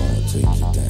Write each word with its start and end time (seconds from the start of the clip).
I'll 0.00 0.22
take 0.28 0.44
you 0.44 0.72
down. 0.72 0.87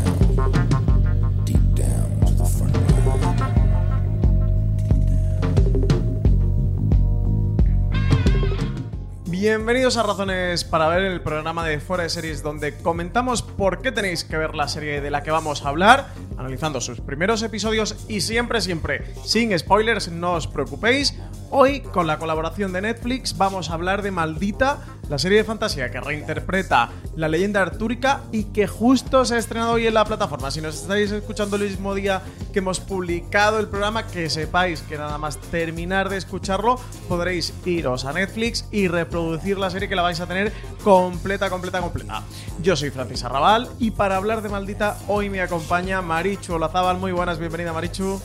Bienvenidos 9.41 9.97
a 9.97 10.03
Razones 10.03 10.65
para 10.65 10.89
ver 10.89 11.03
el 11.03 11.21
programa 11.21 11.65
de 11.65 11.79
Fuera 11.79 12.03
de 12.03 12.09
Series 12.09 12.43
donde 12.43 12.77
comentamos 12.77 13.41
por 13.43 13.81
qué 13.81 13.93
tenéis 13.93 14.25
que 14.25 14.37
ver 14.37 14.57
la 14.57 14.67
serie 14.67 15.01
de 15.01 15.13
la 15.13 15.23
que 15.23 15.31
vamos 15.31 15.65
a 15.65 15.69
hablar, 15.69 16.09
analizando 16.37 16.81
sus 16.81 17.01
primeros 17.01 17.41
episodios 17.45 17.95
y 18.09 18.21
siempre, 18.21 18.61
siempre, 18.61 19.15
sin 19.23 19.57
spoilers, 19.57 20.09
no 20.09 20.33
os 20.33 20.49
preocupéis. 20.49 21.17
Hoy, 21.51 21.83
con 21.83 22.09
la 22.09 22.19
colaboración 22.19 22.73
de 22.73 22.81
Netflix, 22.81 23.39
vamos 23.39 23.71
a 23.71 23.75
hablar 23.75 24.03
de 24.03 24.11
Maldita, 24.11 24.81
la 25.09 25.19
serie 25.19 25.39
de 25.39 25.45
fantasía 25.45 25.91
que 25.91 26.01
reinterpreta 26.01 26.91
la 27.17 27.29
leyenda 27.29 27.63
artúrica 27.63 28.23
y 28.33 28.45
que 28.45 28.67
justo 28.67 29.25
se 29.25 29.35
ha 29.35 29.39
estrenado 29.39 29.73
hoy 29.73 29.87
en 29.87 29.95
la 29.95 30.05
plataforma. 30.05 30.51
Si 30.51 30.61
nos 30.61 30.83
estáis 30.83 31.11
escuchando 31.11 31.57
el 31.57 31.63
mismo 31.63 31.95
día 31.95 32.23
que 32.53 32.59
hemos 32.59 32.81
publicado 32.81 33.59
el 33.59 33.69
programa, 33.69 34.07
que 34.07 34.29
sepáis 34.29 34.83
que 34.83 34.99
nada 34.99 35.19
más 35.19 35.39
terminar 35.39 36.09
de 36.09 36.17
escucharlo 36.19 36.79
podréis 37.09 37.55
iros 37.65 38.05
a 38.05 38.13
Netflix 38.13 38.67
y 38.71 38.89
reproducir 38.89 39.59
la 39.59 39.71
serie 39.71 39.89
que 39.89 39.97
la 39.97 40.03
vais 40.03 40.21
a 40.21 40.27
tener 40.27 40.53
completa, 40.85 41.49
completa, 41.51 41.81
completa. 41.81 42.23
Yo 42.63 42.77
soy 42.77 42.91
Francis 42.91 43.25
Arrabal 43.25 43.69
y 43.79 43.93
para 43.93 44.17
hablar 44.17 44.43
de 44.43 44.49
Maldita 44.49 44.99
hoy 45.09 45.31
me 45.31 45.41
acompaña 45.41 46.03
Marichu 46.03 46.55
Olazábal. 46.55 46.99
Muy 46.99 47.13
buenas, 47.13 47.39
bienvenida 47.39 47.73
Marichu. 47.73 48.21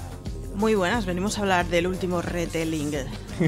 Muy 0.56 0.76
buenas, 0.76 1.06
venimos 1.08 1.38
a 1.38 1.42
hablar 1.42 1.66
del 1.66 1.88
último 1.88 2.22
retelling 2.22 2.92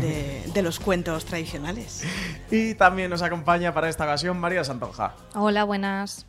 de, 0.01 0.61
los 0.61 0.79
cuentos 0.79 1.25
tradicionales. 1.25 2.03
Y 2.51 2.75
también 2.75 3.09
nos 3.09 3.21
acompaña 3.21 3.73
para 3.73 3.89
esta 3.89 4.03
ocasión 4.03 4.39
María 4.39 4.63
Santonja. 4.63 5.15
Hola, 5.35 5.63
buenas. 5.63 6.25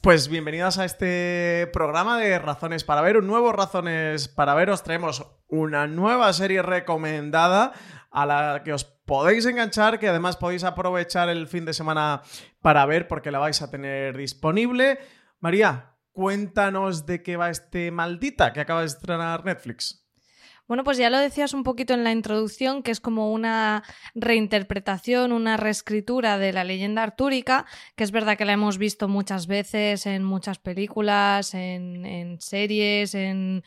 Pues 0.00 0.28
bienvenidas 0.28 0.78
a 0.78 0.84
este 0.84 1.68
programa 1.72 2.18
de 2.18 2.38
Razones 2.38 2.84
para 2.84 3.00
Ver, 3.00 3.16
un 3.16 3.26
nuevo 3.26 3.52
Razones 3.52 4.28
para 4.28 4.54
Ver. 4.54 4.70
Os 4.70 4.82
traemos 4.82 5.26
una 5.48 5.86
nueva 5.86 6.32
serie 6.32 6.62
recomendada 6.62 7.72
a 8.10 8.24
la 8.24 8.62
que 8.64 8.72
os 8.72 8.84
podéis 8.84 9.46
enganchar, 9.46 9.98
que 9.98 10.08
además 10.08 10.36
podéis 10.36 10.64
aprovechar 10.64 11.28
el 11.28 11.48
fin 11.48 11.64
de 11.64 11.74
semana 11.74 12.22
para 12.60 12.86
ver 12.86 13.08
porque 13.08 13.30
la 13.30 13.38
vais 13.38 13.60
a 13.62 13.70
tener 13.70 14.16
disponible. 14.16 14.98
María, 15.40 15.96
cuéntanos 16.12 17.04
de 17.04 17.22
qué 17.22 17.36
va 17.36 17.50
este 17.50 17.90
maldita 17.90 18.52
que 18.52 18.60
acaba 18.60 18.80
de 18.80 18.86
estrenar 18.86 19.44
Netflix. 19.44 20.05
Bueno, 20.68 20.82
pues 20.82 20.98
ya 20.98 21.10
lo 21.10 21.18
decías 21.18 21.54
un 21.54 21.62
poquito 21.62 21.94
en 21.94 22.02
la 22.02 22.10
introducción, 22.10 22.82
que 22.82 22.90
es 22.90 22.98
como 22.98 23.32
una 23.32 23.84
reinterpretación, 24.16 25.30
una 25.30 25.56
reescritura 25.56 26.38
de 26.38 26.52
la 26.52 26.64
leyenda 26.64 27.04
artúrica, 27.04 27.66
que 27.94 28.02
es 28.02 28.10
verdad 28.10 28.36
que 28.36 28.44
la 28.44 28.54
hemos 28.54 28.76
visto 28.76 29.06
muchas 29.06 29.46
veces 29.46 30.06
en 30.06 30.24
muchas 30.24 30.58
películas, 30.58 31.54
en, 31.54 32.36
series, 32.40 33.14
en, 33.14 33.62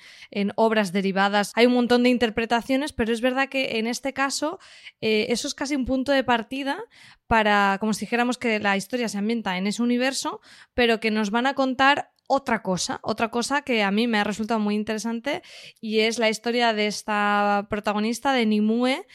obras 0.56 0.92
derivadas. 0.92 1.54
Hay 1.56 1.68
un 1.68 1.74
montón 1.74 2.04
de 2.04 2.10
interpretaciones, 2.10 2.92
pero 2.92 3.14
es 3.14 3.22
verdad 3.22 3.48
que 3.48 3.80
en 3.80 3.88
este 3.88 4.12
caso 4.12 4.60
eh, 5.00 5.28
eso 5.30 5.48
es 5.48 5.54
casi 5.54 5.76
un 5.76 5.86
punto 5.86 6.12
de 6.12 6.26
partida 6.26 6.84
para, 7.28 7.78
como 7.80 7.94
si 7.94 8.02
dijéramos 8.02 8.38
que 8.38 8.60
la 8.60 8.76
historia 8.76 9.08
se 9.08 9.18
ambienta 9.18 9.58
en 9.58 9.68
ese 9.68 9.82
universo, 9.82 10.42
pero 10.74 11.00
que 11.00 11.12
nos 11.12 11.32
van 11.32 11.48
a 11.48 11.54
contar 11.54 12.12
otra 12.32 12.62
cosa, 12.62 13.00
otra 13.02 13.32
cosa 13.32 13.64
que 13.64 13.82
a 13.82 13.90
mí 13.90 14.06
me 14.06 14.20
ha 14.20 14.24
resultado 14.24 14.60
muy 14.60 14.76
interesante 14.76 15.42
y 15.82 16.02
es 16.02 16.20
la 16.20 16.30
historia 16.30 16.74
de 16.74 16.86
esta 16.86 17.66
protagonista 17.72 18.34
de 18.34 18.46
Nimue 18.46 19.08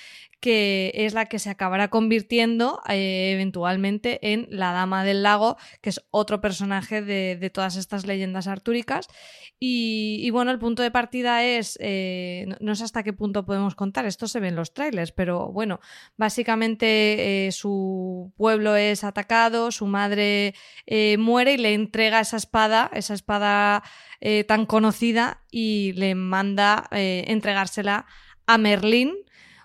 que 0.44 0.92
es 0.94 1.14
la 1.14 1.24
que 1.24 1.38
se 1.38 1.48
acabará 1.48 1.88
convirtiendo 1.88 2.82
eh, 2.86 3.30
eventualmente 3.32 4.30
en 4.30 4.46
la 4.50 4.72
Dama 4.72 5.02
del 5.02 5.22
Lago, 5.22 5.56
que 5.80 5.88
es 5.88 6.04
otro 6.10 6.42
personaje 6.42 7.00
de, 7.00 7.48
todas 7.48 7.76
estas 7.76 8.04
leyendas 8.04 8.46
artúricas. 8.46 9.08
Y, 9.58 10.28
bueno, 10.32 10.50
el 10.50 10.58
punto 10.58 10.82
de 10.82 10.90
partida 10.90 11.42
es, 11.42 11.78
eh, 11.80 12.44
no, 12.60 12.74
sé 12.74 12.84
hasta 12.84 13.02
qué 13.02 13.14
punto 13.14 13.46
podemos 13.46 13.74
contar, 13.74 14.04
esto 14.04 14.28
se 14.28 14.38
ve 14.38 14.48
en 14.48 14.56
los 14.56 14.74
trailers, 14.74 15.12
pero 15.12 15.50
bueno, 15.50 15.80
básicamente 16.18 17.46
eh, 17.46 17.50
su 17.50 18.30
pueblo 18.36 18.76
es 18.76 19.02
atacado, 19.02 19.70
su 19.70 19.86
madre 19.86 20.54
muere 21.16 21.54
y 21.54 21.56
le 21.56 21.72
entrega 21.72 22.20
esa 22.20 22.36
espada, 22.36 22.90
esa 22.92 23.14
espada 23.14 23.82
tan 24.46 24.66
conocida, 24.66 25.42
y 25.50 25.92
le 25.92 26.14
manda 26.14 26.86
entregársela 26.90 28.04
a 28.46 28.58
Merlín, 28.58 29.23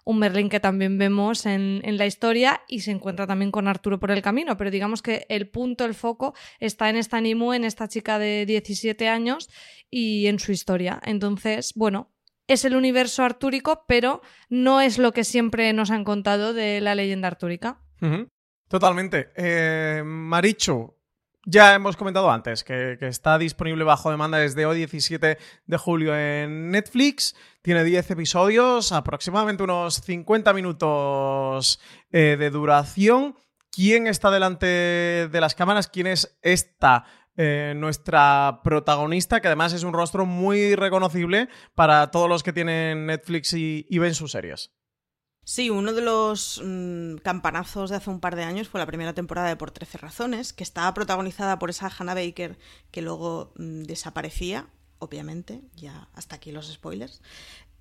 un 0.10 0.18
Merlín 0.18 0.50
que 0.50 0.60
también 0.60 0.98
vemos 0.98 1.46
en, 1.46 1.84
la 1.84 2.08
historia 2.08 2.62
y 2.68 2.80
se 2.80 2.90
encuentra 2.90 3.28
también 3.28 3.52
con 3.52 3.68
Arturo 3.68 4.00
por 4.00 4.10
el 4.10 4.24
camino, 4.24 4.58
pero 4.58 4.72
digamos 4.72 5.04
que 5.04 5.28
el 5.30 5.48
punto, 5.48 5.86
el 5.86 5.94
foco 5.94 6.34
está 6.60 6.90
en 6.90 6.96
esta 6.96 7.22
Nimue, 7.22 7.56
en 7.56 7.64
esta 7.64 7.88
chica 7.88 8.18
de 8.18 8.48
17 8.48 9.08
años 9.08 9.52
y 9.92 10.26
en 10.26 10.40
su 10.40 10.52
historia. 10.52 11.00
Entonces, 11.06 11.74
bueno, 11.76 12.10
es 12.48 12.66
el 12.66 12.76
universo 12.76 13.24
artúrico, 13.24 13.86
pero 13.88 14.24
no 14.50 14.82
es 14.82 14.98
lo 14.98 15.12
que 15.12 15.24
siempre 15.24 15.72
nos 15.74 15.92
han 15.92 16.04
contado 16.04 16.54
de 16.56 16.82
la 16.82 16.96
leyenda 16.96 17.28
artúrica. 17.28 17.80
Totalmente. 18.68 19.30
Eh, 19.36 20.02
Maricho, 20.04 20.98
ya 21.46 21.74
hemos 21.74 21.98
comentado 21.98 22.30
antes 22.30 22.64
que, 22.64 22.98
está 23.02 23.38
disponible 23.38 23.84
bajo 23.84 24.12
demanda 24.12 24.38
desde 24.38 24.66
hoy 24.66 24.78
17 24.78 25.38
de 25.66 25.78
julio 25.78 26.16
en 26.16 26.72
Netflix. 26.72 27.36
Tiene 27.62 27.84
10 27.84 28.12
episodios, 28.12 28.92
aproximadamente 28.92 29.64
unos 29.64 30.02
50 30.02 30.54
minutos 30.54 31.80
eh, 32.12 32.36
de 32.38 32.50
duración. 32.50 33.36
¿Quién 33.72 34.08
está 34.08 34.32
delante 34.32 34.66
de 34.66 35.42
las 35.42 35.56
cámaras? 35.56 35.88
¿Quién 35.88 36.08
es 36.08 36.38
esta 36.42 37.06
eh, 37.38 37.74
nuestra 37.76 38.60
protagonista, 38.64 39.40
que 39.40 39.48
además 39.48 39.72
es 39.72 39.84
un 39.84 39.94
rostro 39.94 40.26
muy 40.26 40.76
reconocible 40.76 41.48
para 41.74 42.12
todos 42.12 42.28
los 42.28 42.44
que 42.44 42.52
tienen 42.52 43.06
Netflix 43.06 43.54
y 43.54 43.98
ven 43.98 44.14
sus 44.14 44.34
series. 44.34 44.72
Sí, 45.52 45.72
uno 45.72 45.94
de 45.94 46.04
los 46.04 46.62
mm, 46.64 47.16
campanazos 47.24 47.90
de 47.90 47.96
hace 47.96 48.12
un 48.12 48.20
par 48.20 48.36
de 48.36 48.44
años 48.44 48.70
fue 48.70 48.80
la 48.80 48.86
primera 48.86 49.16
temporada 49.16 49.48
de 49.48 49.56
Por 49.56 49.72
13 49.72 49.98
Razones, 49.98 50.54
que 50.54 50.64
estaba 50.64 50.94
protagonizada 50.94 51.58
por 51.58 51.72
esa 51.72 51.88
Hannah 51.90 52.14
Baker 52.14 52.60
que 52.92 53.02
luego 53.02 53.52
mm, 53.56 53.82
desaparecía, 53.82 54.68
obviamente, 55.00 55.64
ya 55.76 56.08
hasta 56.14 56.36
aquí 56.36 56.52
los 56.52 56.72
spoilers. 56.72 57.24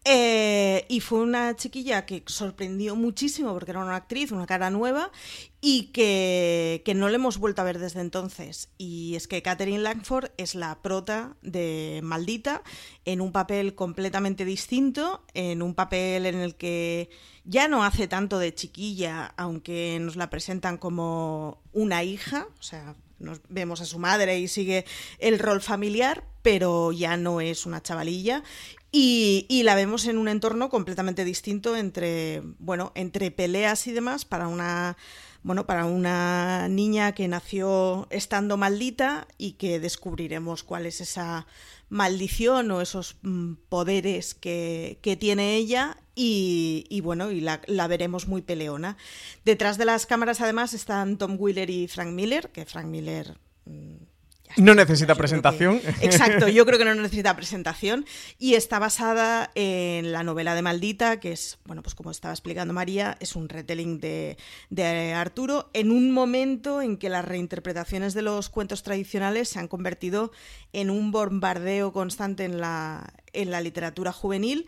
Eh, 0.05 0.87
y 0.89 1.01
fue 1.01 1.21
una 1.21 1.55
chiquilla 1.57 2.07
que 2.07 2.23
sorprendió 2.27 2.97
muchísimo 2.97 3.53
porque 3.53 3.73
era 3.73 3.81
una 3.81 3.97
actriz, 3.97 4.33
una 4.33 4.47
cara 4.47 4.71
nueva, 4.71 5.11
y 5.61 5.87
que, 5.93 6.83
que, 6.85 6.95
no 6.95 7.09
le 7.09 7.17
hemos 7.17 7.39
vuelto 7.39 7.61
a 7.61 7.65
ver 7.65 7.79
desde 7.79 8.01
entonces. 8.01 8.71
Y 8.79 9.17
es 9.17 9.29
que 9.29 9.43
Catherine 9.43 9.81
Langford 9.81 10.31
es 10.37 10.55
la 10.55 10.81
prota 10.81 11.37
de 11.43 12.01
Maldita 12.03 12.63
en 13.05 13.21
un 13.21 13.33
papel 13.33 13.75
completamente 13.75 14.45
distinto, 14.45 15.25
en 15.35 15.63
un 15.63 15.75
papel 15.75 16.27
en 16.27 16.37
el 16.37 16.55
que 16.55 17.11
ya 17.45 17.67
no 17.67 17.85
hace 17.85 18.09
tanto 18.09 18.39
de 18.39 18.55
chiquilla, 18.55 19.35
aunque 19.37 19.99
nos 20.01 20.17
la 20.17 20.31
presentan 20.31 20.79
como 20.79 21.63
una 21.73 22.05
hija, 22.05 22.47
o 22.59 22.63
sea, 22.63 22.95
nos 23.19 23.41
vemos 23.49 23.81
a 23.81 23.85
su 23.85 23.99
madre 23.99 24.39
y 24.39 24.49
sigue 24.49 24.85
el 25.19 25.39
rol 25.39 25.61
familiar, 25.61 26.25
pero 26.43 26.93
ya 26.93 27.17
no 27.17 27.41
es 27.41 27.67
una 27.67 27.83
chavalilla. 27.83 28.43
Y, 28.91 29.63
la 29.65 29.75
vemos 29.75 30.07
en 30.07 30.17
un 30.17 30.29
entorno 30.29 30.71
completamente 30.71 31.25
distinto 31.25 31.77
entre, 31.77 32.43
bueno, 32.59 32.93
entre 32.95 33.31
peleas 33.31 33.87
y 33.87 33.93
demás 33.93 34.25
para 34.25 34.49
una, 34.49 34.97
bueno, 35.43 35.67
para 35.67 35.85
una 35.85 36.69
niña 36.69 37.13
que 37.13 37.29
nació 37.29 38.07
estando 38.11 38.57
maldita 38.57 39.29
y 39.37 39.53
que 39.53 39.79
descubriremos 39.79 40.63
cuál 40.65 40.87
es 40.87 41.03
esa 41.03 41.47
maldición 41.91 42.71
o 42.71 42.81
esos 42.81 43.17
mm, 43.23 43.55
poderes 43.69 44.35
que, 44.35 44.99
que 45.03 45.17
tiene 45.17 45.57
ella 45.57 45.99
y, 46.21 47.01
bueno, 47.03 47.31
y 47.31 47.41
la, 47.41 47.87
veremos 47.89 48.27
muy 48.27 48.43
peleona. 48.43 48.97
Detrás 49.45 49.79
de 49.79 49.85
las 49.85 50.05
cámaras 50.05 50.41
además 50.41 50.75
están 50.75 51.17
Tom 51.17 51.37
Wheeler 51.39 51.71
y 51.71 51.87
Frank 51.87 52.09
Miller, 52.09 52.51
que 52.51 52.65
Frank 52.65 52.87
Miller... 52.87 53.39
No 54.57 54.75
necesita 54.75 55.15
presentación. 55.15 55.81
exacto, 56.01 56.49
yo 56.49 56.65
creo 56.67 56.79
que 56.79 56.85
no 56.85 56.95
necesita 56.97 57.37
presentación. 57.37 58.05
Y 58.39 58.55
está 58.55 58.79
basada 58.79 59.51
en 59.55 60.13
la 60.13 60.23
novela 60.23 60.55
de 60.55 60.63
Maldita, 60.63 61.21
que 61.21 61.33
es, 61.33 61.59
bueno, 61.65 61.83
pues 61.83 61.95
como 61.95 62.11
estaba 62.11 62.33
explicando 62.33 62.75
María, 62.75 63.17
es 63.21 63.37
un 63.37 63.49
retelling 63.49 64.01
de, 64.01 64.37
de 64.71 65.13
Arturo, 65.13 65.71
en 65.73 65.91
un 65.91 66.11
momento 66.11 66.83
en 66.83 66.97
que 66.97 67.09
las 67.09 67.25
reinterpretaciones 67.25 68.15
de 68.15 68.23
los 68.23 68.49
cuentos 68.49 68.83
tradicionales 68.83 69.49
se 69.49 69.59
han 69.59 69.69
convertido 69.69 70.33
en 70.73 70.91
un 70.91 71.13
bombardeo 71.13 71.93
constante 71.93 72.45
en 72.45 72.61
la, 72.61 73.13
en 73.33 73.51
la 73.51 73.61
literatura 73.61 74.13
juvenil. 74.13 74.67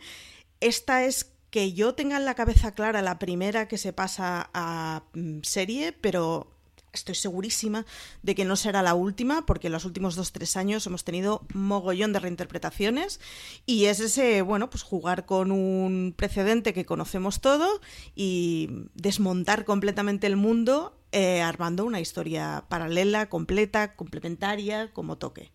Esta 0.59 1.03
es 1.05 1.31
que 1.49 1.73
yo 1.73 1.93
tenga 1.95 2.17
en 2.17 2.25
la 2.25 2.35
cabeza 2.35 2.73
clara 2.73 3.01
la 3.01 3.19
primera 3.19 3.67
que 3.67 3.77
se 3.77 3.93
pasa 3.93 4.49
a 4.53 5.03
mm, 5.13 5.41
serie, 5.43 5.91
pero 5.91 6.60
estoy 6.93 7.15
segurísima 7.15 7.85
de 8.21 8.35
que 8.35 8.45
no 8.45 8.55
será 8.55 8.81
la 8.81 8.93
última, 8.93 9.45
porque 9.45 9.67
en 9.67 9.73
los 9.73 9.85
últimos 9.85 10.15
dos, 10.15 10.31
tres 10.31 10.57
años 10.57 10.85
hemos 10.87 11.03
tenido 11.03 11.45
mogollón 11.53 12.13
de 12.13 12.19
reinterpretaciones 12.19 13.19
y 13.65 13.85
es 13.85 13.99
ese, 13.99 14.41
bueno, 14.41 14.69
pues 14.69 14.83
jugar 14.83 15.25
con 15.25 15.51
un 15.51 16.13
precedente 16.15 16.73
que 16.73 16.85
conocemos 16.85 17.41
todo 17.41 17.67
y 18.15 18.69
desmontar 18.93 19.65
completamente 19.65 20.27
el 20.27 20.35
mundo 20.35 20.97
eh, 21.11 21.41
armando 21.41 21.85
una 21.85 21.99
historia 21.99 22.65
paralela, 22.69 23.27
completa, 23.27 23.95
complementaria, 23.95 24.91
como 24.93 25.17
toque. 25.17 25.51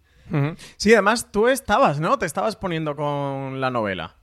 Sí, 0.77 0.93
además 0.93 1.31
tú 1.31 1.47
estabas, 1.47 2.01
¿no? 2.01 2.19
Te 2.19 2.27
estabas 2.27 2.57
poniendo 2.57 2.97
con 2.97 3.61
la 3.61 3.71
novela. 3.71 4.17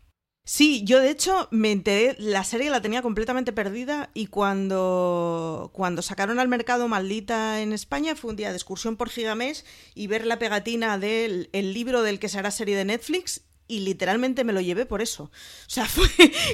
Sí, 0.45 0.83
yo 0.83 0.99
de 0.99 1.09
hecho 1.09 1.47
me 1.51 1.71
enteré, 1.71 2.17
la 2.19 2.43
serie 2.43 2.69
la 2.69 2.81
tenía 2.81 3.01
completamente 3.01 3.53
perdida 3.53 4.09
y 4.13 4.27
cuando, 4.27 5.71
cuando 5.73 6.01
sacaron 6.01 6.37
al 6.37 6.49
mercado 6.49 6.89
Maldita 6.89 7.61
en 7.61 7.71
España 7.71 8.17
fue 8.17 8.31
un 8.31 8.35
día 8.35 8.49
de 8.49 8.57
excursión 8.57 8.97
por 8.97 9.09
Gigamesh 9.09 9.63
y 9.95 10.07
ver 10.07 10.25
la 10.25 10.39
pegatina 10.39 10.97
del 10.97 11.49
el 11.53 11.73
libro 11.73 12.03
del 12.03 12.19
que 12.19 12.27
será 12.27 12.51
serie 12.51 12.75
de 12.75 12.83
Netflix 12.83 13.41
y 13.73 13.79
literalmente 13.79 14.43
me 14.43 14.53
lo 14.53 14.61
llevé 14.61 14.85
por 14.85 15.01
eso. 15.01 15.23
O 15.23 15.69
sea, 15.69 15.85
fue 15.87 16.07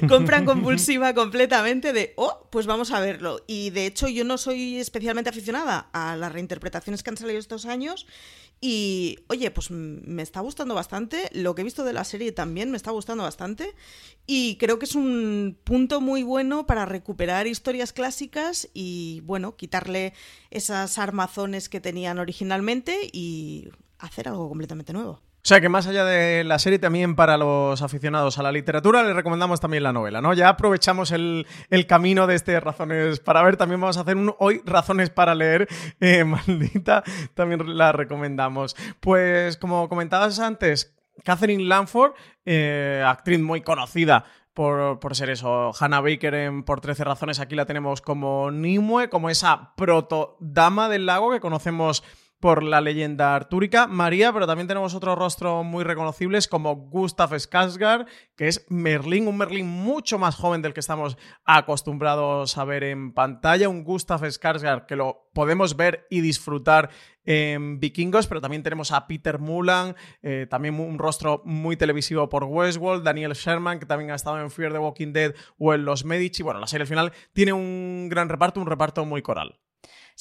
compra 0.08 0.46
compulsiva 0.46 1.14
completamente 1.16 1.92
de, 1.92 2.14
oh, 2.16 2.48
pues 2.50 2.66
vamos 2.66 2.92
a 2.92 3.02
verlo. 3.02 3.44
Y 3.46 3.72
de 3.72 3.86
hecho 3.86 4.08
yo 4.08 4.24
no 4.24 4.38
soy 4.38 4.78
especialmente 4.78 5.30
aficionada 5.30 5.90
a 5.92 6.16
las 6.16 6.32
reinterpretaciones 6.32 7.04
que 7.04 7.10
han 7.10 7.18
salido 7.18 7.40
estos 7.40 7.66
años 7.66 8.06
y 8.62 9.20
oye, 9.28 9.52
pues 9.52 9.70
me 9.70 10.22
está 10.22 10.40
gustando 10.40 10.76
bastante. 10.76 11.30
Lo 11.34 11.56
que 11.56 11.62
he 11.62 11.64
visto 11.66 11.84
de 11.84 11.94
la 11.94 12.06
serie 12.06 12.32
también 12.32 12.72
me 12.72 12.78
está 12.78 12.92
gustando 12.92 13.24
bastante. 13.24 13.76
Y 14.26 14.56
creo 14.58 14.80
que 14.80 14.86
es 14.86 14.96
un 14.96 15.58
punto 15.64 16.00
muy 16.00 16.24
bueno 16.24 16.66
para 16.66 16.86
recuperar 16.86 17.48
historias 17.48 17.92
clásicas 17.92 18.70
y, 18.74 19.22
bueno, 19.26 19.56
quitarle 19.58 20.14
esas 20.52 20.98
armazones 20.98 21.68
que 21.68 21.82
tenían 21.82 22.20
originalmente 22.20 23.10
y 23.12 23.70
hacer 23.98 24.30
algo 24.30 24.48
completamente 24.48 24.94
nuevo. 24.94 25.22
O 25.50 25.52
sea 25.52 25.62
que 25.62 25.68
más 25.70 25.88
allá 25.88 26.06
de 26.06 26.44
la 26.44 26.60
serie, 26.60 26.78
también 26.78 27.16
para 27.16 27.36
los 27.36 27.82
aficionados 27.82 28.38
a 28.38 28.44
la 28.44 28.52
literatura, 28.52 29.02
les 29.02 29.16
recomendamos 29.16 29.60
también 29.60 29.82
la 29.82 29.92
novela, 29.92 30.22
¿no? 30.22 30.36
Ya 30.36 30.48
aprovechamos 30.48 31.12
el, 31.12 31.48
camino 31.88 32.28
de 32.28 32.36
este 32.36 32.60
Razones 32.60 33.20
para 33.20 33.42
ver, 33.42 33.58
también 33.58 33.82
vamos 33.82 33.98
a 33.98 34.02
hacer 34.02 34.16
un 34.16 34.36
hoy 34.38 34.62
Razones 34.64 35.10
para 35.10 35.34
leer, 35.34 35.68
eh, 36.02 36.24
maldita, 36.24 37.04
también 37.34 37.76
la 37.76 37.92
recomendamos. 37.92 38.76
Pues 39.00 39.58
como 39.58 39.90
comentabas 39.90 40.38
antes, 40.38 40.96
Catherine 41.24 41.64
Lanford, 41.64 42.12
eh, 42.46 43.04
actriz 43.04 43.40
muy 43.40 43.62
conocida 43.62 44.26
por, 44.54 45.00
por, 45.00 45.16
ser 45.16 45.32
eso. 45.32 45.72
Hannah 45.80 46.02
Baker 46.02 46.36
en 46.36 46.62
Por 46.62 46.80
13 46.80 47.06
Razones, 47.06 47.40
aquí 47.40 47.56
la 47.56 47.66
tenemos 47.66 48.02
como 48.02 48.52
Nimue, 48.52 49.10
como 49.10 49.32
esa 49.32 49.74
proto-dama 49.76 50.90
del 50.90 51.08
lago 51.08 51.32
que 51.32 51.40
conocemos 51.40 52.04
por 52.40 52.64
la 52.64 52.82
leyenda 52.82 53.36
artúrica. 53.36 53.88
María, 53.88 54.32
pero 54.32 54.48
también 54.48 54.68
tenemos 54.68 54.94
otros 54.96 55.18
rostros 55.18 55.66
muy 55.66 55.84
reconocibles 55.84 56.48
como 56.48 56.76
Gustav 56.76 57.32
Skarsgård, 57.32 58.08
que 58.36 58.48
es 58.48 58.66
Merlín, 58.70 59.28
un 59.28 59.38
Merlín 59.38 59.68
mucho 59.68 60.18
más 60.18 60.36
joven 60.36 60.62
del 60.62 60.74
que 60.74 60.80
estamos 60.80 61.18
acostumbrados 61.46 62.58
a 62.58 62.66
ver 62.66 62.84
en 62.84 63.14
pantalla, 63.14 63.70
un 63.70 63.84
Gustav 63.84 64.22
Skarsgård 64.22 64.86
que 64.86 64.96
lo 64.96 65.30
podemos 65.34 65.76
ver 65.76 66.08
y 66.10 66.22
disfrutar 66.22 66.90
en 67.26 67.80
Vikingos, 67.80 68.28
pero 68.28 68.42
también 68.42 68.64
tenemos 68.64 68.92
a 68.92 69.06
Peter 69.06 69.38
Mulan, 69.38 69.96
eh, 70.24 70.48
también 70.50 70.80
un 70.80 70.98
rostro 70.98 71.44
muy 71.46 71.78
televisivo 71.78 72.28
por 72.28 72.46
Westworld, 72.46 73.04
Daniel 73.04 73.34
Sherman, 73.34 73.80
que 73.80 73.86
también 73.86 74.12
ha 74.12 74.16
estado 74.16 74.40
en 74.42 74.50
Fear 74.50 74.72
the 74.72 74.80
Walking 74.80 75.14
Dead 75.14 75.36
o 75.58 75.74
en 75.74 75.86
Los 75.86 76.06
Medici. 76.06 76.42
Bueno, 76.42 76.60
la 76.60 76.68
serie 76.68 76.84
al 76.84 76.88
final 76.88 77.14
tiene 77.34 77.54
un 77.54 78.08
gran 78.10 78.30
reparto, 78.30 78.60
un 78.60 78.66
reparto 78.66 79.06
muy 79.06 79.22
coral. 79.22 79.60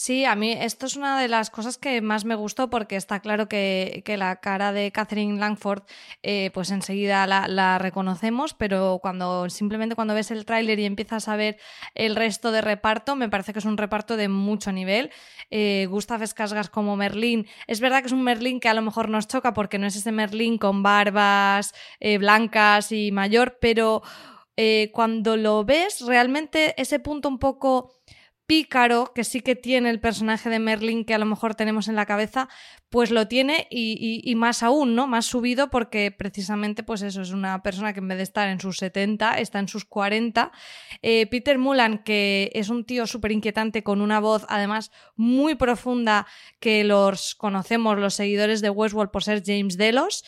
Sí, 0.01 0.25
a 0.25 0.37
mí 0.37 0.53
esto 0.53 0.87
es 0.87 0.95
una 0.95 1.21
de 1.21 1.27
las 1.27 1.51
cosas 1.51 1.77
que 1.77 2.01
más 2.01 2.25
me 2.25 2.37
gustó 2.37 2.71
porque 2.71 2.95
está 2.95 3.19
claro 3.19 3.49
que, 3.49 4.05
la 4.17 4.37
cara 4.37 4.71
de 4.73 4.93
Catherine 4.93 5.41
Langford 5.41 5.83
eh, 6.23 6.53
pues 6.55 6.71
enseguida 6.71 7.27
la, 7.27 7.79
reconocemos, 7.79 8.55
pero 8.55 9.01
cuando 9.03 9.51
simplemente 9.51 9.97
cuando 9.97 10.15
ves 10.15 10.31
el 10.31 10.45
tráiler 10.45 10.79
y 10.79 10.85
empiezas 10.85 11.27
a 11.27 11.35
ver 11.35 11.59
el 11.97 12.15
resto 12.15 12.53
de 12.53 12.61
reparto, 12.61 13.17
me 13.17 13.29
parece 13.29 13.53
que 13.53 13.59
es 13.59 13.65
un 13.65 13.77
reparto 13.77 14.17
de 14.17 14.29
mucho 14.29 14.71
nivel. 14.71 15.11
Eh, 15.51 15.89
Gustav 15.91 16.23
Skarsgård 16.23 16.71
como 16.71 16.95
Merlín, 16.95 17.49
es 17.67 17.81
verdad 17.81 17.99
que 17.99 18.07
es 18.07 18.13
un 18.13 18.23
Merlín 18.23 18.61
que 18.61 18.69
a 18.69 18.75
lo 18.75 18.83
mejor 18.83 19.09
nos 19.09 19.27
choca 19.27 19.53
porque 19.53 19.79
no 19.81 19.89
es 19.89 19.97
ese 19.97 20.13
Merlín 20.13 20.59
con 20.59 20.85
barbas 20.85 21.75
eh, 21.99 22.19
blancas 22.19 22.93
y 22.93 23.11
mayor, 23.11 23.59
pero 23.61 24.03
cuando 24.93 25.37
lo 25.37 25.65
ves, 25.65 26.01
realmente 26.01 26.75
ese 26.83 26.99
punto 26.99 27.29
un 27.29 27.39
poco 27.39 27.93
pícaro 28.49 29.13
que 29.15 29.25
sí 29.25 29.43
que 29.43 29.55
tiene 29.55 29.91
el 29.91 30.01
personaje 30.01 30.49
de 30.49 30.59
Merlin 30.59 31.05
que 31.05 31.13
a 31.13 31.19
lo 31.19 31.27
mejor 31.27 31.55
tenemos 31.55 31.87
en 31.87 31.97
la 31.97 32.07
cabeza, 32.07 32.49
pues 32.89 33.11
lo 33.11 33.29
tiene 33.29 33.69
y, 33.71 34.35
más 34.37 34.63
aún, 34.63 34.95
¿no? 34.95 35.07
Más 35.07 35.27
subido 35.27 35.69
porque 35.69 36.11
precisamente 36.11 36.83
pues 36.83 37.03
eso 37.03 37.21
es 37.21 37.31
una 37.31 37.63
persona 37.63 37.93
que 37.93 38.01
en 38.01 38.09
vez 38.09 38.17
de 38.17 38.23
estar 38.25 38.49
en 38.49 38.59
sus 38.59 38.79
70 38.79 39.39
está 39.39 39.59
en 39.59 39.69
sus 39.69 39.85
40. 39.85 40.51
Eh, 41.03 41.27
Peter 41.27 41.59
Mulan, 41.59 41.99
que 41.99 42.51
es 42.55 42.71
un 42.71 42.87
tío 42.87 43.07
súper 43.07 43.33
inquietante 43.33 43.83
con 43.83 44.01
una 44.01 44.19
voz 44.19 44.47
además 44.49 44.93
muy 45.15 45.55
profunda 45.55 46.27
que 46.59 46.85
los 46.85 47.35
conocemos 47.35 47.99
los 47.99 48.15
seguidores 48.15 48.63
de 48.63 48.71
Westworld 48.71 49.11
por 49.11 49.25
ser 49.25 49.43
James 49.45 49.77
Delos 49.77 50.25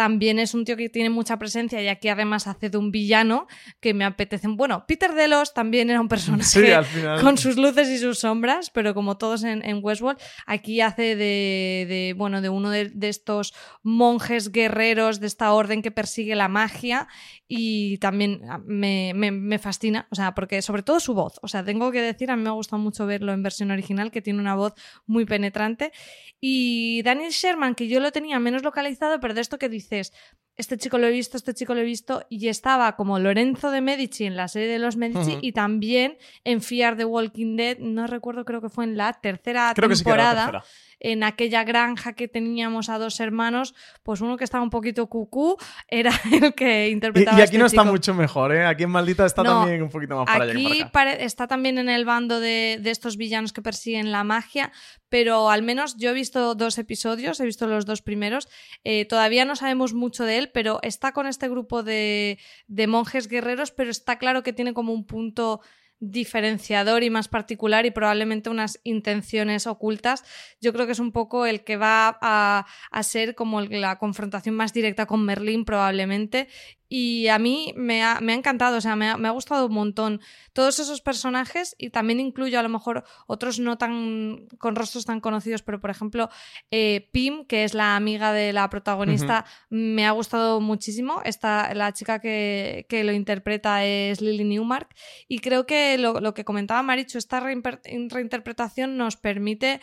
también 0.00 0.38
es 0.38 0.54
un 0.54 0.64
tío 0.64 0.78
que 0.78 0.88
tiene 0.88 1.10
mucha 1.10 1.38
presencia 1.38 1.82
y 1.82 1.88
aquí 1.88 2.08
además 2.08 2.46
hace 2.46 2.70
de 2.70 2.78
un 2.78 2.90
villano 2.90 3.46
que 3.80 3.92
me 3.92 4.06
apetece. 4.06 4.48
Bueno, 4.48 4.86
Peter 4.88 5.12
Delos 5.12 5.52
también 5.52 5.90
era 5.90 6.00
un 6.00 6.08
personaje 6.08 6.74
con 7.20 7.36
sus 7.36 7.58
luces 7.58 7.86
y 7.90 7.98
sus 7.98 8.20
sombras, 8.20 8.70
pero 8.70 8.94
como 8.94 9.18
todos 9.18 9.44
en, 9.44 9.80
Westworld, 9.82 10.18
aquí 10.46 10.80
hace 10.80 11.16
de, 11.16 12.14
bueno, 12.16 12.40
de 12.40 12.48
uno 12.48 12.70
de, 12.70 12.90
estos 13.02 13.52
monjes 13.82 14.50
guerreros 14.50 15.20
de 15.20 15.26
esta 15.26 15.52
orden 15.52 15.82
que 15.82 15.90
persigue 15.90 16.34
la 16.34 16.48
magia 16.48 17.06
y 17.46 17.98
también 17.98 18.40
ah, 18.48 18.58
me, 18.64 19.12
me, 19.12 19.58
fascina, 19.58 20.06
o 20.10 20.14
sea, 20.14 20.34
porque 20.34 20.62
sobre 20.62 20.82
todo 20.82 20.98
su 20.98 21.12
voz, 21.12 21.38
o 21.42 21.48
sea, 21.48 21.62
tengo 21.62 21.90
que 21.90 22.00
decir, 22.00 22.30
a 22.30 22.36
mí 22.36 22.42
me 22.42 22.48
ha 22.48 22.52
gustado 22.52 22.80
mucho 22.80 23.04
verlo 23.04 23.34
en 23.34 23.42
versión 23.42 23.70
original, 23.70 24.10
que 24.10 24.22
tiene 24.22 24.40
una 24.40 24.54
voz 24.54 24.72
muy 25.06 25.26
penetrante. 25.26 25.92
Y 26.40 27.02
Daniel 27.02 27.32
Sherman, 27.32 27.74
que 27.74 27.86
yo 27.86 28.00
lo 28.00 28.12
tenía 28.12 28.38
menos 28.38 28.62
localizado, 28.62 29.20
pero 29.20 29.34
de 29.34 29.42
esto 29.42 29.58
que 29.58 29.68
dices, 29.96 30.12
este 30.56 30.76
chico 30.76 30.98
lo 30.98 31.06
he 31.06 31.10
visto, 31.10 31.36
este 31.36 31.54
chico 31.54 31.74
lo 31.74 31.80
he 31.80 31.84
visto, 31.84 32.26
y 32.28 32.48
estaba 32.48 32.94
como 32.94 33.18
Lorenzo 33.18 33.70
de 33.70 33.80
Medici 33.80 34.26
en 34.26 34.36
la 34.36 34.46
serie 34.46 34.68
de 34.68 34.78
los 34.78 34.96
Medici 34.96 35.38
y 35.40 35.52
también 35.52 36.18
en 36.44 36.60
Fear 36.60 36.96
the 36.96 37.06
Walking 37.06 37.56
Dead, 37.56 37.78
no 37.78 38.06
recuerdo, 38.06 38.44
creo 38.44 38.60
que 38.60 38.68
fue 38.68 38.84
en 38.84 38.96
la 38.96 39.14
tercera 39.14 39.72
temporada 39.74 40.62
en 41.00 41.24
aquella 41.24 41.64
granja 41.64 42.12
que 42.12 42.28
teníamos 42.28 42.88
a 42.88 42.98
dos 42.98 43.18
hermanos, 43.20 43.74
pues 44.02 44.20
uno 44.20 44.36
que 44.36 44.44
estaba 44.44 44.62
un 44.62 44.70
poquito 44.70 45.08
cucú 45.08 45.56
era 45.88 46.12
el 46.32 46.54
que 46.54 46.90
interpretaba. 46.90 47.38
Y, 47.38 47.40
y 47.40 47.42
aquí 47.42 47.58
no 47.58 47.66
este 47.66 47.76
está 47.76 47.90
mucho 47.90 48.14
mejor, 48.14 48.54
¿eh? 48.54 48.66
Aquí 48.66 48.84
en 48.84 48.90
Maldita 48.90 49.24
está 49.26 49.42
también 49.42 49.82
un 49.82 49.88
poquito 49.88 50.16
más 50.16 50.26
para 50.26 50.44
allá. 50.44 50.52
Aquí 50.52 50.84
está 51.18 51.48
también 51.48 51.78
en 51.78 51.88
el 51.88 52.04
bando 52.04 52.38
de, 52.38 52.80
estos 52.84 53.16
villanos 53.16 53.52
que 53.52 53.62
persiguen 53.62 54.12
la 54.12 54.24
magia, 54.24 54.72
pero 55.08 55.50
al 55.50 55.62
menos 55.62 55.96
yo 55.96 56.10
he 56.10 56.14
visto 56.14 56.54
dos 56.54 56.78
episodios, 56.78 57.40
he 57.40 57.44
visto 57.44 57.66
los 57.66 57.86
dos 57.86 58.02
primeros. 58.02 58.48
Eh, 58.84 59.06
todavía 59.06 59.44
no 59.44 59.56
sabemos 59.56 59.94
mucho 59.94 60.24
de 60.24 60.38
él, 60.38 60.50
pero 60.52 60.80
está 60.82 61.12
con 61.12 61.26
este 61.26 61.48
grupo 61.48 61.82
de, 61.82 62.38
de 62.66 62.86
monjes 62.86 63.28
guerreros, 63.28 63.70
pero 63.70 63.90
está 63.90 64.18
claro 64.18 64.42
que 64.42 64.52
tiene 64.52 64.74
como 64.74 64.92
un 64.92 65.06
punto 65.06 65.60
diferenciador 66.00 67.02
y 67.02 67.10
más 67.10 67.28
particular 67.28 67.86
y 67.86 67.90
probablemente 67.90 68.50
unas 68.50 68.80
intenciones 68.84 69.66
ocultas, 69.66 70.24
yo 70.60 70.72
creo 70.72 70.86
que 70.86 70.92
es 70.92 70.98
un 70.98 71.12
poco 71.12 71.46
el 71.46 71.62
que 71.62 71.76
va 71.76 72.18
a, 72.20 72.66
ser 73.02 73.34
como 73.34 73.60
la 73.60 73.98
confrontación 73.98 74.54
más 74.54 74.72
directa 74.72 75.06
con 75.06 75.24
Merlín 75.24 75.64
probablemente 75.64 76.48
y 76.92 77.28
a 77.28 77.38
mí 77.38 77.72
me 77.76 78.02
ha, 78.02 78.18
encantado, 78.18 78.78
o 78.78 78.80
sea, 78.80 78.96
me 78.96 79.06
ha, 79.06 79.30
gustado 79.30 79.66
un 79.66 79.74
montón 79.74 80.20
todos 80.52 80.80
esos 80.80 81.00
personajes 81.00 81.76
y 81.78 81.90
también 81.90 82.18
incluyo 82.18 82.58
a 82.58 82.64
lo 82.64 82.68
mejor 82.68 83.04
otros 83.28 83.60
no 83.60 83.78
tan 83.78 84.48
con 84.58 84.74
rostros 84.74 85.04
tan 85.04 85.20
conocidos, 85.20 85.62
pero 85.62 85.80
por 85.80 85.90
ejemplo 85.90 86.28
eh, 86.72 87.08
Pim, 87.12 87.44
que 87.44 87.62
es 87.62 87.74
la 87.74 87.94
amiga 87.94 88.32
de 88.32 88.52
la 88.52 88.68
protagonista, 88.68 89.44
me 89.68 90.04
ha 90.04 90.10
gustado 90.10 90.60
muchísimo. 90.60 91.22
Esta, 91.24 91.72
la 91.74 91.92
chica 91.92 92.18
que, 92.18 92.84
lo 92.90 93.12
interpreta 93.12 93.84
es 93.84 94.20
Lily 94.20 94.44
Newmark 94.44 94.88
y 95.28 95.38
creo 95.38 95.66
que 95.66 95.96
lo, 95.96 96.20
lo 96.20 96.34
que 96.34 96.44
comentaba 96.44 96.82
Marichu, 96.82 97.18
esta 97.18 97.38
reinterpretación 97.38 98.96
nos 98.96 99.16
permite 99.16 99.80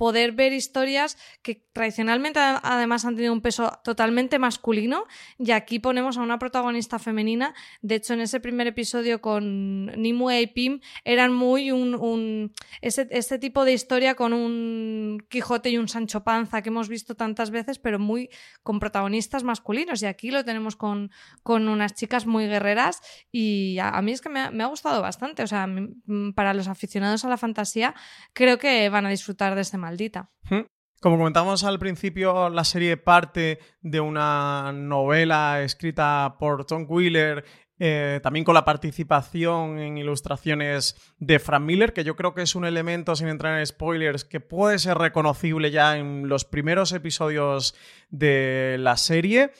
poder 0.00 0.32
ver 0.32 0.54
historias 0.54 1.18
que 1.42 1.62
tradicionalmente 1.74 2.40
además 2.40 3.04
han 3.04 3.16
tenido 3.16 3.34
un 3.34 3.42
peso 3.42 3.70
totalmente 3.84 4.38
masculino 4.38 5.04
y 5.36 5.50
aquí 5.50 5.78
ponemos 5.78 6.16
a 6.16 6.22
una 6.22 6.38
protagonista 6.38 6.98
femenina. 6.98 7.52
De 7.82 7.96
hecho, 7.96 8.14
en 8.14 8.22
ese 8.22 8.40
primer 8.40 8.66
episodio 8.66 9.20
con 9.20 9.88
Nimue 10.00 10.40
y 10.40 10.46
Pim 10.46 10.80
eran 11.04 11.34
muy 11.34 11.70
un, 11.70 12.50
ese, 12.80 13.38
tipo 13.38 13.66
de 13.66 13.74
historia 13.74 14.14
con 14.14 14.32
un 14.32 15.22
Quijote 15.28 15.68
y 15.68 15.76
un 15.76 15.86
Sancho 15.86 16.24
Panza 16.24 16.62
que 16.62 16.70
hemos 16.70 16.88
visto 16.88 17.14
tantas 17.14 17.50
veces, 17.50 17.78
pero 17.78 17.98
muy 17.98 18.30
con 18.62 18.80
protagonistas 18.80 19.44
masculinos. 19.44 20.02
Y 20.02 20.06
aquí 20.06 20.30
lo 20.30 20.46
tenemos 20.46 20.76
con, 20.76 21.10
con 21.42 21.68
unas 21.68 21.92
chicas 21.92 22.24
muy 22.24 22.46
guerreras 22.46 23.02
y 23.30 23.76
a, 23.80 24.00
mí 24.00 24.12
es 24.12 24.22
que 24.22 24.30
me 24.30 24.40
ha, 24.40 24.66
gustado 24.66 25.02
bastante. 25.02 25.42
O 25.42 25.46
sea, 25.46 25.68
para 26.34 26.54
los 26.54 26.68
aficionados 26.68 27.26
a 27.26 27.28
la 27.28 27.36
fantasía 27.36 27.94
creo 28.32 28.58
que 28.58 28.88
van 28.88 29.04
a 29.04 29.10
disfrutar 29.10 29.54
de 29.54 29.60
este 29.60 29.76
maldita. 29.90 30.30
Como 31.00 31.16
comentamos 31.16 31.64
al 31.64 31.78
principio, 31.78 32.50
la 32.50 32.64
serie 32.64 32.96
parte 32.96 33.58
de 33.80 34.00
una 34.00 34.70
novela 34.72 35.62
escrita 35.62 36.36
por 36.38 36.66
Tom 36.66 36.84
Wheeler 36.86 37.44
eh, 37.82 38.20
también 38.22 38.44
con 38.44 38.54
la 38.54 38.66
participación 38.66 39.78
en 39.78 39.96
ilustraciones 39.96 40.96
de 41.18 41.38
Frank 41.38 41.62
Miller, 41.62 41.94
que 41.94 42.04
yo 42.04 42.14
creo 42.14 42.34
que 42.34 42.42
es 42.42 42.54
un 42.54 42.66
elemento, 42.66 43.16
sin 43.16 43.28
entrar 43.28 43.58
en 43.58 43.64
spoilers, 43.64 44.26
que 44.26 44.38
puede 44.38 44.78
ser 44.78 44.98
reconocible 44.98 45.70
ya 45.70 45.96
en 45.96 46.28
los 46.28 46.44
primeros 46.44 46.92
episodios 46.92 47.74
de 48.10 48.76
la 48.78 48.98
serie 48.98 49.52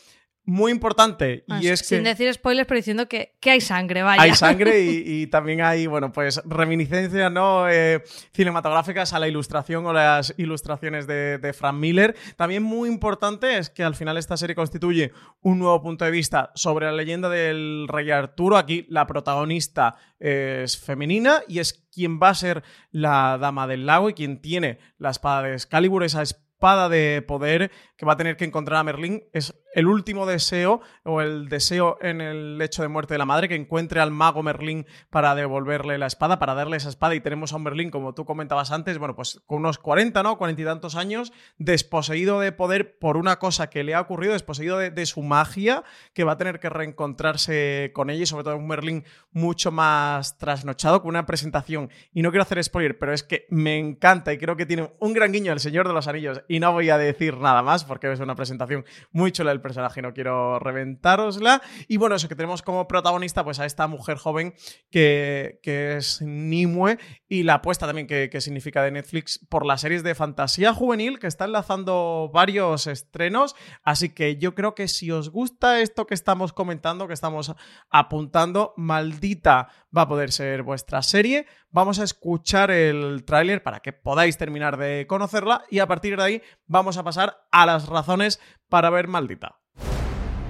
muy 0.45 0.73
importante. 0.73 1.45
y 1.61 1.69
es 1.69 1.81
sin 1.81 2.03
decir 2.03 2.33
spoilers, 2.33 2.67
pero 2.67 2.79
diciendo 2.79 3.09
que, 3.09 3.35
hay 3.45 3.61
sangre, 3.61 4.03
vaya. 4.03 4.23
Hay 4.23 4.35
sangre 4.35 4.81
y, 4.85 5.27
también 5.27 5.61
hay, 5.61 5.87
bueno, 5.87 6.13
pues 6.13 6.41
reminiscencias 6.45 7.31
¿no? 7.31 7.69
Eh, 7.69 8.03
cinematográficas 8.33 9.13
a 9.13 9.19
la 9.19 9.29
ilustración 9.29 9.87
o 9.87 9.93
las 9.93 10.35
ilustraciones 10.39 11.07
de, 11.07 11.39
de 11.39 11.53
Frank 11.53 11.77
Miller. 11.77 12.17
También 12.37 12.63
muy 12.63 12.89
importante 12.89 13.59
es 13.59 13.71
que 13.71 13.85
al 13.85 13.95
final 13.95 14.17
esta 14.17 14.37
serie 14.37 14.57
constituye 14.57 15.13
un 15.43 15.59
nuevo 15.59 15.81
punto 15.83 16.05
de 16.05 16.11
vista 16.11 16.51
sobre 16.55 16.87
la 16.87 16.93
leyenda 16.93 17.29
del 17.29 17.87
rey 17.89 18.11
Arturo. 18.11 18.57
Aquí 18.57 18.87
la 18.89 19.07
protagonista 19.07 19.97
es 20.19 20.79
femenina 20.79 21.43
y 21.49 21.61
es 21.61 21.87
quien 21.93 22.21
va 22.21 22.31
a 22.31 22.35
ser 22.35 22.63
la 22.91 23.39
dama 23.39 23.67
del 23.67 23.87
lago 23.87 24.11
y 24.11 24.15
quien 24.15 24.41
tiene 24.41 24.79
la 24.99 25.11
espada 25.11 25.43
de 25.43 25.55
Excalibur, 25.55 26.05
esa 26.05 26.23
espada 26.23 26.89
de 26.89 27.23
poder 27.27 27.71
que 27.97 28.07
va 28.07 28.13
a 28.13 28.17
tener 28.17 28.37
que 28.37 28.45
encontrar 28.45 28.81
a 28.81 28.85
Merlín 28.85 29.25
es 29.33 29.55
el 29.75 29.87
último 29.87 30.27
deseo 30.27 30.81
o 31.05 31.21
el 31.21 31.49
deseo 31.49 31.99
en 32.01 32.21
el 32.21 32.59
lecho 32.59 32.83
de 32.83 32.89
muerte 32.89 33.15
de 33.15 33.19
la 33.19 33.25
madre, 33.25 33.49
que 33.49 33.55
encuentre 33.55 34.01
al 34.01 34.11
mago 34.11 34.43
Merlín 34.43 34.87
para 35.11 35.35
devolverle 35.35 35.99
la 35.99 36.07
espada, 36.07 36.39
para 36.39 36.55
darle 36.55 36.77
esa 36.77 36.89
espada. 36.89 37.15
Y 37.15 37.21
tenemos 37.21 37.53
a 37.53 37.57
un 37.57 37.65
Merlín, 37.65 37.91
como 37.91 38.15
tú 38.15 38.25
comentabas 38.25 38.71
antes, 38.71 38.99
bueno, 38.99 39.15
pues 39.15 39.41
con 39.47 39.59
unos 39.59 39.79
40, 39.79 40.23
¿no? 40.23 40.39
Cuarenta 40.39 40.63
y 40.63 40.65
tantos 40.65 40.97
años, 40.97 41.33
desposeído 41.59 42.41
de 42.41 42.53
poder 42.53 42.99
por 42.99 43.17
una 43.17 43.39
cosa 43.39 43.71
que 43.71 43.85
le 43.85 43.95
ha 43.95 44.01
ocurrido, 44.01 44.33
desposeído 44.33 44.79
de, 44.79 45.07
su 45.07 45.23
magia, 45.23 45.83
que 46.13 46.25
va 46.25 46.33
a 46.33 46.37
tener 46.37 46.61
que 46.61 46.69
reencontrarse 46.69 47.91
con 47.95 48.11
ella 48.11 48.23
y 48.23 48.27
sobre 48.27 48.45
todo 48.45 48.57
un 48.57 48.69
Merlín 48.69 49.05
mucho 49.33 49.73
más 49.73 50.37
trasnochado, 50.39 51.01
con 51.03 51.11
una 51.11 51.27
presentación. 51.27 51.91
Y 52.13 52.23
no 52.23 52.31
quiero 52.31 52.43
hacer 52.43 52.63
spoiler, 52.63 52.99
pero 52.99 53.13
es 53.13 53.23
que 53.23 53.47
me 53.51 53.79
encanta 53.79 54.33
y 54.33 54.39
creo 54.39 54.57
que 54.57 54.67
tiene 54.67 54.93
un 54.99 55.13
gran 55.13 55.33
guiño 55.33 55.53
el 55.53 55.61
Señor 55.61 55.89
de 55.89 55.95
los 55.95 56.07
Anillos. 56.07 56.43
Y 56.49 56.61
no 56.61 56.73
voy 56.73 56.91
a 56.91 56.99
decir 56.99 57.39
nada 57.39 57.63
más 57.63 57.85
porque 57.85 58.13
es 58.13 58.21
una 58.21 58.35
presentación 58.35 58.85
muy 59.13 59.33
chula 59.33 59.51
personaje, 59.61 60.03
no 60.03 60.13
quiero 60.13 60.59
reventárosla. 60.59 61.63
Y 61.89 61.97
bueno, 61.97 62.17
eso 62.17 62.29
que 62.29 62.35
tenemos 62.35 62.63
como 62.63 62.89
protagonista, 62.89 63.45
pues 63.45 63.61
a 63.61 63.67
esta 63.67 63.87
mujer 63.87 64.17
joven 64.17 64.55
que, 64.91 65.61
que 65.63 65.97
es 65.97 66.23
Nimue 66.23 66.99
y 67.29 67.43
la 67.43 67.55
apuesta 67.55 67.87
también 67.87 68.07
que, 68.07 68.29
que, 68.31 68.41
significa 68.41 68.83
de 68.83 68.91
Netflix 68.91 69.39
por 69.49 69.67
las 69.67 69.81
series 69.81 70.03
de 70.03 70.15
fantasía 70.15 70.75
juvenil 70.75 71.19
que 71.19 71.27
está 71.27 71.45
enlazando 71.45 72.31
varios 72.33 72.87
estrenos. 72.87 73.55
Así 73.83 74.11
que 74.11 74.37
yo 74.37 74.55
creo 74.55 74.75
que 74.75 74.89
si 74.89 75.11
os 75.11 75.31
gusta 75.31 75.81
esto 75.81 76.07
que 76.07 76.15
estamos 76.15 76.53
comentando, 76.53 77.07
que 77.07 77.15
estamos 77.15 77.55
apuntando, 77.91 78.75
maldita 78.77 79.69
va 79.97 80.03
a 80.03 80.09
poder 80.09 80.33
ser 80.33 80.63
vuestra 80.63 81.03
serie. 81.03 81.47
Vamos 81.71 81.99
a 82.01 82.05
escuchar 82.05 82.71
el 82.71 83.25
tráiler 83.25 83.63
para 83.63 83.81
que 83.81 83.93
podáis 83.93 84.37
terminar 84.37 84.77
de 84.77 85.07
conocerla 85.07 85.65
y 85.71 85.79
a 85.79 85.87
partir 85.87 86.17
de 86.17 86.23
ahí 86.23 86.43
vamos 86.67 86.97
a 86.97 87.05
pasar 87.05 87.47
a 87.51 87.67
las 87.67 87.89
razones 87.89 88.41
para 88.69 88.91
ver 88.91 89.09
Maldita. 89.09 89.50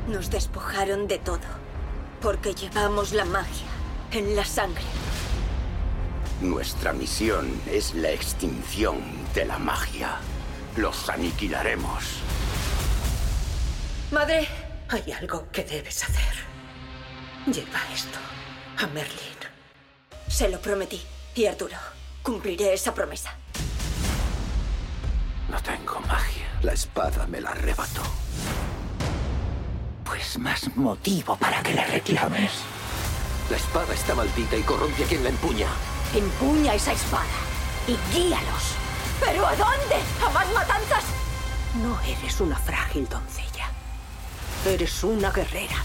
Nos 0.09 0.31
despojaron 0.31 1.07
de 1.07 1.19
todo, 1.19 1.39
porque 2.21 2.55
llevamos 2.55 3.13
la 3.13 3.25
magia 3.25 3.67
en 4.13 4.35
la 4.35 4.45
sangre. 4.45 4.85
Nuestra 6.41 6.93
misión 6.93 7.61
es 7.71 7.95
la 7.95 8.11
extinción 8.11 8.99
de 9.35 9.45
la 9.45 9.59
magia. 9.59 10.17
Los 10.77 11.09
aniquilaremos. 11.09 12.21
Madre, 14.11 14.49
hay 14.89 15.13
algo 15.13 15.49
que 15.53 15.65
debes 15.65 16.03
hacer. 16.03 16.35
Lleva 17.47 17.81
esto 17.93 18.19
a 18.79 18.87
Merlin. 18.87 19.31
Se 20.29 20.49
lo 20.49 20.61
prometí. 20.61 21.01
Y 21.35 21.47
Arturo, 21.47 21.77
cumpliré 22.23 22.75
esa 22.75 22.93
promesa. 22.95 23.35
No 25.49 25.63
tengo 25.63 26.01
magia. 26.01 26.47
La 26.63 26.73
espada 26.73 27.27
me 27.27 27.41
la 27.41 27.51
arrebató. 27.51 28.03
Pues 30.11 30.41
más 30.41 30.77
motivo 30.77 31.37
para 31.37 31.63
que 31.63 31.73
le 31.73 31.87
reclames. 31.87 32.51
La 33.49 33.57
espada 33.57 33.95
está 33.95 34.13
maldita 34.13 34.57
y 34.57 34.63
corrompe 34.63 35.05
a 35.05 35.07
quien 35.07 35.23
la 35.23 35.29
empuña. 35.31 35.69
Empuña 36.13 36.75
esa 36.75 36.93
espada 36.93 37.23
y 37.87 37.93
guíalos. 38.13 38.75
¿Pero 39.21 39.47
a 39.47 39.51
dónde? 39.51 39.95
¿A 40.27 40.31
más 40.31 40.53
matanzas? 40.53 41.05
No 41.81 41.97
eres 42.01 42.41
una 42.41 42.57
frágil 42.59 43.09
doncella. 43.09 43.71
Eres 44.67 45.05
una 45.05 45.31
guerrera. 45.31 45.77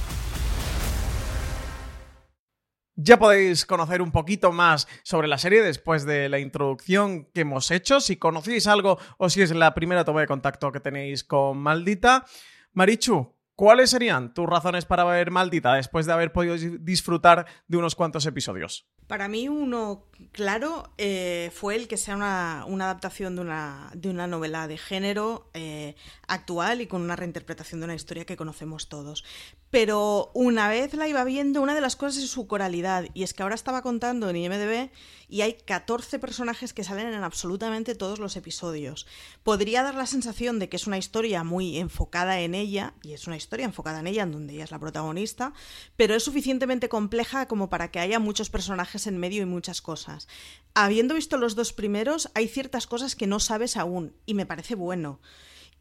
Ya 2.96 3.20
podéis 3.20 3.68
conocer 3.68 4.02
un 4.02 4.12
poquito 4.12 4.52
más 4.52 4.88
sobre 5.04 5.28
la 5.28 5.38
serie 5.38 5.62
después 5.62 6.04
de 6.04 6.30
la 6.30 6.40
introducción 6.40 7.26
que 7.26 7.42
hemos 7.42 7.70
hecho. 7.70 8.00
Si 8.02 8.16
conocéis 8.16 8.66
algo 8.66 8.98
o 9.20 9.30
si 9.30 9.44
es 9.44 9.52
la 9.52 9.76
primera 9.76 10.04
toma 10.04 10.22
de 10.22 10.28
contacto 10.28 10.72
que 10.72 10.80
tenéis 10.80 11.24
con 11.24 11.60
Maldita. 11.60 12.26
Marichu, 12.74 13.35
¿cuáles 13.56 13.90
serían 13.90 14.34
tus 14.34 14.46
razones 14.46 14.86
para 14.86 15.04
ver 15.04 15.32
Maldita 15.32 15.74
después 15.74 16.06
de 16.06 16.14
haber 16.14 16.32
podido 16.32 16.56
disfrutar 16.80 17.46
de 17.68 17.78
unos 17.78 17.96
cuantos 17.96 18.26
episodios? 18.26 18.88
Para 19.08 19.28
mí 19.28 19.48
uno 19.48 20.04
claro 20.32 20.92
eh, 20.98 21.52
fue 21.54 21.76
el 21.76 21.88
que 21.88 21.98
sea 21.98 22.16
una, 22.16 22.64
adaptación 22.64 23.36
de 23.36 23.42
una, 23.42 23.92
de 23.94 24.10
una, 24.10 24.28
novela 24.28 24.68
de 24.68 24.78
género 24.78 25.50
eh, 25.54 25.96
actual 26.28 26.82
y 26.82 26.88
con 26.88 27.02
una 27.02 27.16
reinterpretación 27.16 27.82
de 27.82 27.86
una 27.86 27.96
historia 27.96 28.26
que 28.26 28.38
conocemos 28.38 28.90
todos. 28.90 29.24
Pero 29.70 30.32
una 30.34 30.70
vez 30.70 30.94
la 30.94 31.08
iba 31.08 31.24
viendo, 31.24 31.62
una 31.62 31.76
de 31.76 31.82
las 31.82 31.96
cosas 31.96 32.24
es 32.24 32.30
su 32.30 32.48
coralidad. 32.48 33.06
Y 33.14 33.24
es 33.24 33.34
que 33.34 33.44
ahora 33.44 33.56
estaba 33.56 33.82
contando 33.82 34.30
en 34.30 34.38
IMDB 34.38 34.90
y 35.28 35.42
hay 35.42 35.54
14 35.54 36.20
personajes 36.20 36.74
que 36.74 36.84
salen 36.84 37.08
en 37.08 37.24
absolutamente 37.24 37.96
todos 37.96 38.20
los 38.20 38.36
episodios. 38.38 39.06
Podría 39.44 39.84
dar 39.84 39.96
la 39.96 40.06
sensación 40.06 40.60
de 40.60 40.70
que 40.70 40.78
es 40.78 40.88
una 40.88 40.98
historia 40.98 41.44
muy 41.44 41.78
enfocada 41.78 42.40
en 42.40 42.56
ella, 42.56 42.94
y 43.04 43.14
es 43.14 43.28
una 43.28 43.36
historia 43.36 43.66
enfocada 43.66 44.00
en 44.00 44.08
ella, 44.08 44.24
en 44.24 44.32
donde 44.32 44.54
ella 44.54 44.64
es 44.64 44.72
la 44.72 44.80
protagonista, 44.80 45.54
pero 45.98 46.16
es 46.16 46.24
suficientemente 46.24 46.88
compleja 46.88 47.48
como 47.48 47.70
para 47.70 47.92
que 47.92 48.00
haya 48.00 48.20
muchos 48.20 48.50
personajes 48.50 48.95
en 49.08 49.18
medio 49.18 49.44
y 49.44 49.46
muchas 49.46 49.82
cosas. 49.82 50.28
Habiendo 50.74 51.16
visto 51.16 51.38
los 51.38 51.56
dos 51.56 51.74
primeros, 51.74 52.30
hay 52.34 52.48
ciertas 52.48 52.88
cosas 52.88 53.16
que 53.16 53.28
no 53.28 53.40
sabes 53.40 53.78
aún, 53.78 54.14
y 54.26 54.34
me 54.34 54.46
parece 54.46 54.76
bueno. 54.76 55.20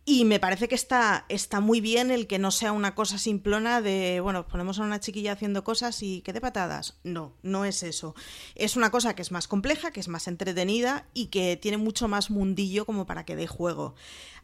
Y 0.06 0.26
me 0.26 0.38
parece 0.38 0.68
que 0.68 0.74
está, 0.74 1.24
está 1.30 1.60
muy 1.60 1.80
bien 1.80 2.10
el 2.10 2.26
que 2.26 2.38
no 2.38 2.50
sea 2.50 2.72
una 2.72 2.94
cosa 2.94 3.16
simplona 3.16 3.80
de, 3.80 4.20
bueno, 4.20 4.46
ponemos 4.46 4.78
a 4.78 4.82
una 4.82 5.00
chiquilla 5.00 5.32
haciendo 5.32 5.64
cosas 5.64 6.02
y 6.02 6.20
que 6.20 6.34
de 6.34 6.42
patadas. 6.42 6.98
No, 7.04 7.32
no 7.42 7.64
es 7.64 7.82
eso. 7.82 8.14
Es 8.54 8.76
una 8.76 8.90
cosa 8.90 9.14
que 9.14 9.22
es 9.22 9.30
más 9.30 9.48
compleja, 9.48 9.92
que 9.92 10.00
es 10.00 10.08
más 10.08 10.28
entretenida 10.28 11.06
y 11.14 11.28
que 11.28 11.56
tiene 11.56 11.78
mucho 11.78 12.06
más 12.06 12.28
mundillo 12.28 12.84
como 12.84 13.06
para 13.06 13.24
que 13.24 13.34
dé 13.34 13.46
juego. 13.46 13.94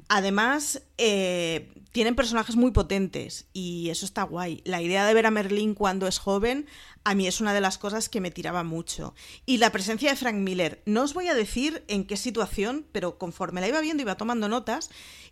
Además, 0.08 0.82
eh, 0.96 1.74
tienen 1.92 2.16
personajes 2.16 2.56
muy 2.56 2.70
potentes 2.70 3.46
y 3.52 3.90
eso 3.90 4.06
está 4.06 4.22
guay. 4.22 4.62
La 4.64 4.80
idea 4.80 5.06
de 5.06 5.12
ver 5.12 5.26
a 5.26 5.30
Merlín 5.30 5.74
cuando 5.74 6.06
es 6.08 6.18
joven 6.18 6.66
a 7.04 7.14
mí 7.14 7.26
es 7.26 7.40
una 7.40 7.54
de 7.54 7.60
las 7.60 7.78
cosas 7.78 8.08
que 8.08 8.20
me 8.20 8.30
tiraba 8.30 8.62
mucho. 8.62 9.14
Y 9.46 9.58
la 9.58 9.72
presencia 9.72 10.10
de 10.10 10.16
Frank 10.16 10.36
Miller, 10.36 10.82
no 10.86 11.02
os 11.02 11.14
voy 11.14 11.28
a 11.28 11.34
decir 11.34 11.84
en 11.88 12.06
qué 12.06 12.16
situación, 12.16 12.86
pero 12.92 13.18
conforme 13.18 13.60
la 13.60 13.68
iba 13.68 13.80
viendo 13.80 14.02
iba 14.02 14.16
tomando 14.16 14.48
notas 14.48 14.90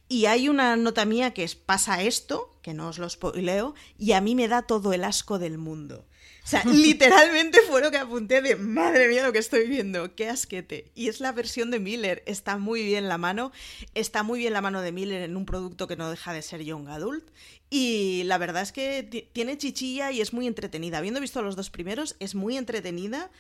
y 0.08 0.26
hay 0.26 0.48
una 0.48 0.76
nota 0.76 1.04
mía 1.04 1.34
que 1.34 1.44
es 1.44 1.54
pasa 1.54 2.02
esto, 2.02 2.58
que 2.62 2.72
no 2.72 2.88
os 2.88 2.98
lo 2.98 3.08
spoileo, 3.08 3.74
y 3.98 4.12
a 4.12 4.20
mí 4.20 4.34
me 4.34 4.48
da 4.48 4.62
todo 4.62 4.92
el 4.92 5.04
asco 5.04 5.38
del 5.38 5.58
mundo. 5.58 6.06
O 6.48 6.50
sea, 6.50 6.64
literalmente 6.64 7.58
fue 7.68 7.82
lo 7.82 7.90
que 7.90 7.98
apunté 7.98 8.40
de 8.40 8.56
madre 8.56 9.06
mía 9.08 9.22
lo 9.22 9.34
que 9.34 9.38
estoy 9.38 9.68
viendo, 9.68 10.14
qué 10.14 10.30
asquete. 10.30 10.90
Y 10.94 11.08
es 11.08 11.20
la 11.20 11.30
versión 11.32 11.70
de 11.70 11.78
Miller, 11.78 12.22
está 12.24 12.56
muy 12.56 12.82
bien 12.82 13.06
la 13.06 13.18
mano, 13.18 13.52
está 13.92 14.22
muy 14.22 14.38
bien 14.38 14.54
la 14.54 14.62
mano 14.62 14.80
de 14.80 14.90
Miller 14.90 15.20
en 15.20 15.36
un 15.36 15.44
producto 15.44 15.86
que 15.86 15.96
no 15.96 16.08
deja 16.08 16.32
de 16.32 16.40
ser 16.40 16.62
young 16.62 16.88
adult. 16.88 17.28
Y 17.68 18.22
la 18.24 18.38
verdad 18.38 18.62
es 18.62 18.72
que 18.72 19.28
tiene 19.34 19.58
chichilla 19.58 20.10
y 20.10 20.22
es 20.22 20.32
muy 20.32 20.46
entretenida. 20.46 20.96
Habiendo 20.96 21.20
visto 21.20 21.42
los 21.42 21.54
dos 21.54 21.68
primeros, 21.68 22.16
es 22.18 22.34
muy 22.34 22.56
entretenida 22.56 23.30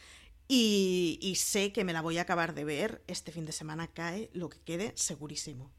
y, 0.46 1.32
sé 1.38 1.72
que 1.72 1.84
me 1.84 1.94
la 1.94 2.02
voy 2.02 2.18
a 2.18 2.22
acabar 2.22 2.54
de 2.54 2.64
ver. 2.64 3.02
Este 3.06 3.32
fin 3.32 3.46
de 3.46 3.52
semana 3.52 3.86
cae 3.86 4.28
lo 4.34 4.50
que 4.50 4.60
quede 4.60 4.92
segurísimo. 4.96 5.72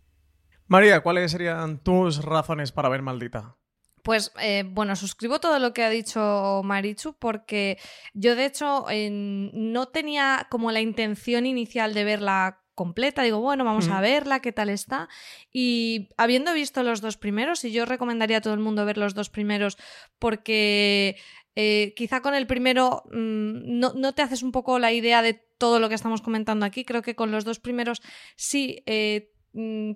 María, 0.65 1.01
¿cuáles 1.01 1.29
serían 1.29 1.77
tus 1.77 2.23
razones 2.23 2.71
para 2.71 2.89
ver 2.89 3.03
Maldita? 3.03 3.58
Pues 4.03 4.31
eh, 4.41 4.63
bueno, 4.67 4.95
suscribo 4.95 5.39
todo 5.39 5.59
lo 5.59 5.73
que 5.73 5.83
ha 5.83 5.89
dicho 5.89 6.61
Marichu 6.63 7.13
porque 7.13 7.77
yo 8.13 8.35
de 8.35 8.45
hecho 8.45 8.85
no 8.89 9.87
tenía 9.87 10.47
como 10.49 10.71
la 10.71 10.81
intención 10.81 11.45
inicial 11.45 11.93
de 11.93 12.03
verla 12.03 12.61
completa, 12.79 13.23
digo, 13.23 13.41
bueno, 13.41 13.65
vamos 13.65 13.89
a 13.89 13.99
verla, 13.99 14.39
qué 14.39 14.53
tal 14.53 14.69
está. 14.69 15.09
Y 15.51 16.07
habiendo 16.15 16.53
visto 16.53 16.81
los 16.81 17.01
dos 17.01 17.17
primeros, 17.17 17.65
y 17.65 17.73
yo 17.73 17.83
recomendaría 17.83 18.37
a 18.37 18.41
todo 18.41 18.53
el 18.53 18.61
mundo 18.61 18.85
ver 18.85 18.97
los 18.97 19.13
dos 19.13 19.29
primeros 19.29 19.77
porque 20.17 21.17
eh, 21.57 21.93
quizá 21.97 22.21
con 22.21 22.35
el 22.35 22.47
primero 22.47 23.03
mm, 23.11 23.79
no, 23.79 24.13
te 24.13 24.21
haces 24.21 24.43
un 24.43 24.53
poco 24.53 24.79
la 24.79 24.93
idea 24.93 25.21
de 25.21 25.33
todo 25.33 25.81
lo 25.81 25.89
que 25.89 25.95
estamos 25.95 26.21
comentando 26.21 26.65
aquí, 26.65 26.85
creo 26.85 27.01
que 27.01 27.15
con 27.15 27.31
los 27.31 27.43
dos 27.43 27.59
primeros 27.59 28.01
sí... 28.37 28.81
Eh, 28.85 29.33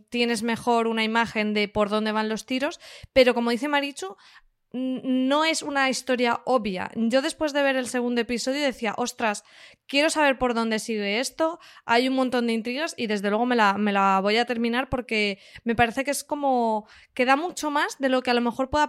tienes 0.10 0.44
mejor 0.44 0.88
una 0.88 1.04
imagen 1.04 1.54
de 1.54 1.68
por 1.68 1.90
dónde 1.90 2.12
van 2.12 2.30
los 2.30 2.46
tiros, 2.46 2.80
pero 3.14 3.34
como 3.34 3.52
dice 3.52 3.68
Marichu, 3.68 4.18
no 4.74 5.46
es 5.46 5.62
una 5.62 5.88
historia 5.90 6.42
obvia. 6.46 6.90
Yo 6.96 7.22
después 7.22 7.54
de 7.54 7.62
ver 7.62 7.76
el 7.76 7.88
segundo 7.88 8.22
episodio 8.22 8.60
decía, 8.60 8.96
ostras, 8.98 9.44
quiero 9.88 10.10
saber 10.10 10.40
por 10.40 10.56
dónde 10.56 10.80
sigue 10.80 11.20
esto, 11.20 11.60
hay 11.86 12.08
un 12.08 12.16
montón 12.16 12.48
de 12.48 12.54
intrigas 12.54 12.96
y 12.98 13.06
desde 13.06 13.30
luego 13.30 13.46
me 13.46 13.56
la, 13.56 13.76
me 13.78 13.92
la 13.92 14.20
voy 14.20 14.38
a 14.38 14.46
terminar 14.46 14.90
porque 14.90 15.38
me 15.64 15.76
parece 15.76 16.04
que 16.04 16.10
es 16.10 16.24
como 16.24 16.88
que 17.14 17.26
da 17.26 17.36
mucho 17.36 17.70
más 17.70 18.00
de 18.00 18.10
lo 18.10 18.24
que 18.24 18.32
a 18.32 18.34
lo 18.34 18.42
mejor 18.42 18.72
puede 18.72 18.86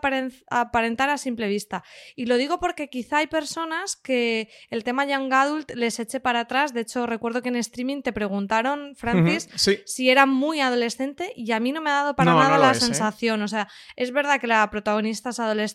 aparentar 0.49 1.11
a 1.11 1.19
simple 1.19 1.49
vista. 1.49 1.85
Y 2.17 2.25
lo 2.26 2.38
digo 2.38 2.59
porque 2.61 2.88
quizá 2.88 3.19
hay 3.19 3.26
personas 3.26 3.97
que 3.97 4.49
el 4.71 4.85
tema 4.85 5.05
Young 5.05 5.31
Adult 5.35 5.71
les 5.73 6.00
eche 6.00 6.19
para 6.19 6.41
atrás. 6.41 6.73
De 6.73 6.81
hecho, 6.81 7.05
recuerdo 7.05 7.43
que 7.43 7.50
en 7.50 7.57
streaming 7.57 8.00
te 8.00 8.14
preguntaron, 8.14 8.95
Francis, 8.97 9.50
si 9.85 10.09
era 10.09 10.25
muy 10.25 10.61
adolescente 10.61 11.35
y 11.37 11.53
a 11.53 11.61
mí 11.61 11.73
no 11.73 11.83
me 11.83 11.91
ha 11.91 11.95
dado 11.95 12.17
para 12.17 12.33
nada 12.33 12.57
la 12.57 12.71
¿eh? 12.71 12.75
sensación. 12.75 13.43
O 13.43 13.49
sea, 13.49 13.69
es 13.97 14.12
verdad 14.12 14.41
que 14.41 14.47
la 14.47 14.71
protagonista 14.71 15.29
es 15.29 15.41
adolescente 15.41 15.74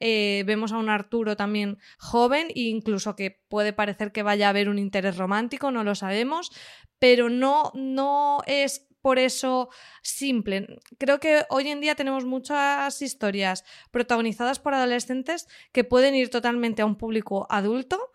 eh, 0.00 0.44
vemos 0.46 0.72
a 0.72 0.78
un 0.78 0.88
Arturo 0.88 1.36
también 1.36 1.78
joven 1.98 2.48
e 2.48 2.62
incluso 2.62 3.16
que 3.16 3.40
puede 3.48 3.72
parecer 3.72 4.12
que 4.12 4.22
vaya 4.22 4.46
a 4.46 4.50
haber 4.50 4.68
un 4.68 4.78
interés 4.78 5.16
romántico, 5.16 5.70
no 5.70 5.84
lo 5.84 5.94
sabemos, 5.94 6.50
pero 6.98 7.28
no, 7.28 7.72
no 7.74 8.42
es 8.46 8.88
por 9.00 9.18
eso 9.18 9.68
simple. 10.02 10.78
Creo 10.98 11.18
que 11.18 11.44
hoy 11.50 11.68
en 11.68 11.80
día 11.80 11.94
tenemos 11.94 12.24
muchas 12.24 13.02
historias 13.02 13.64
protagonizadas 13.90 14.60
por 14.60 14.74
adolescentes 14.74 15.48
que 15.72 15.84
pueden 15.84 16.14
ir 16.14 16.30
totalmente 16.30 16.82
a 16.82 16.86
un 16.86 16.96
público 16.96 17.46
adulto. 17.50 18.12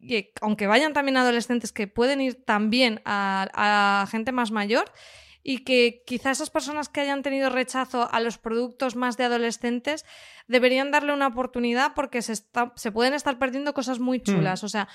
Y 0.00 0.30
aunque 0.40 0.68
vayan 0.68 0.92
también 0.92 1.16
adolescentes 1.16 1.72
que 1.72 1.88
pueden 1.88 2.20
ir 2.20 2.44
también 2.44 3.00
a 3.04 4.06
gente 4.10 4.30
más 4.30 4.52
mayor 4.52 4.92
y 5.42 5.64
que 5.64 6.02
quizá 6.06 6.30
esas 6.30 6.50
personas 6.50 6.88
que 6.88 7.00
hayan 7.00 7.22
tenido 7.22 7.50
rechazo 7.50 8.08
a 8.10 8.20
los 8.20 8.38
productos 8.38 8.96
más 8.96 9.16
de 9.16 9.24
adolescentes 9.24 10.04
deberían 10.46 10.90
darle 10.90 11.12
una 11.12 11.28
oportunidad 11.28 11.94
porque 11.94 12.22
se, 12.22 12.34
se 12.34 12.92
pueden 12.92 13.14
estar 13.14 13.38
perdiendo 13.38 13.74
cosas 13.74 13.98
muy 13.98 14.18
hmm. 14.18 14.22
chulas. 14.22 14.64
O 14.64 14.68
sea, 14.68 14.88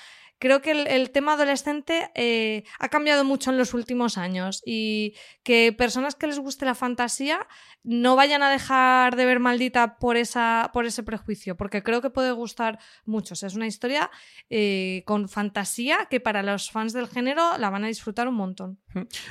creo 0.43 0.61
que 0.61 0.71
el, 0.71 1.09
tema 1.11 1.33
adolescente 1.35 2.11
eh, 2.15 2.65
ha 2.77 2.89
cambiado 2.89 3.23
mucho 3.23 3.49
en 3.49 3.57
los 3.57 3.73
últimos 3.73 4.17
años 4.17 4.61
y 4.65 5.15
que 5.41 5.71
personas 5.71 6.15
que 6.15 6.27
les 6.27 6.37
guste 6.37 6.65
la 6.65 6.75
fantasía 6.75 7.47
no 7.81 8.17
vayan 8.17 8.43
a 8.43 8.51
dejar 8.51 9.15
de 9.15 9.25
ver 9.25 9.39
maldita 9.39 9.97
por, 9.99 10.17
esa, 10.17 10.69
por 10.73 10.85
ese 10.85 11.01
prejuicio, 11.01 11.55
porque 11.55 11.81
creo 11.81 12.01
que 12.01 12.09
puede 12.09 12.33
gustar 12.33 12.77
mucho. 13.05 13.35
es 13.35 13.55
una 13.55 13.67
historia 13.67 14.11
eh, 14.49 15.03
con 15.05 15.29
fantasía 15.29 16.07
que 16.09 16.19
para 16.19 16.43
los 16.43 16.69
fans 16.69 16.91
del 16.91 17.07
género 17.07 17.57
la 17.57 17.69
van 17.69 17.85
a 17.85 17.87
disfrutar 17.87 18.27
un 18.27 18.35
montón. 18.35 18.79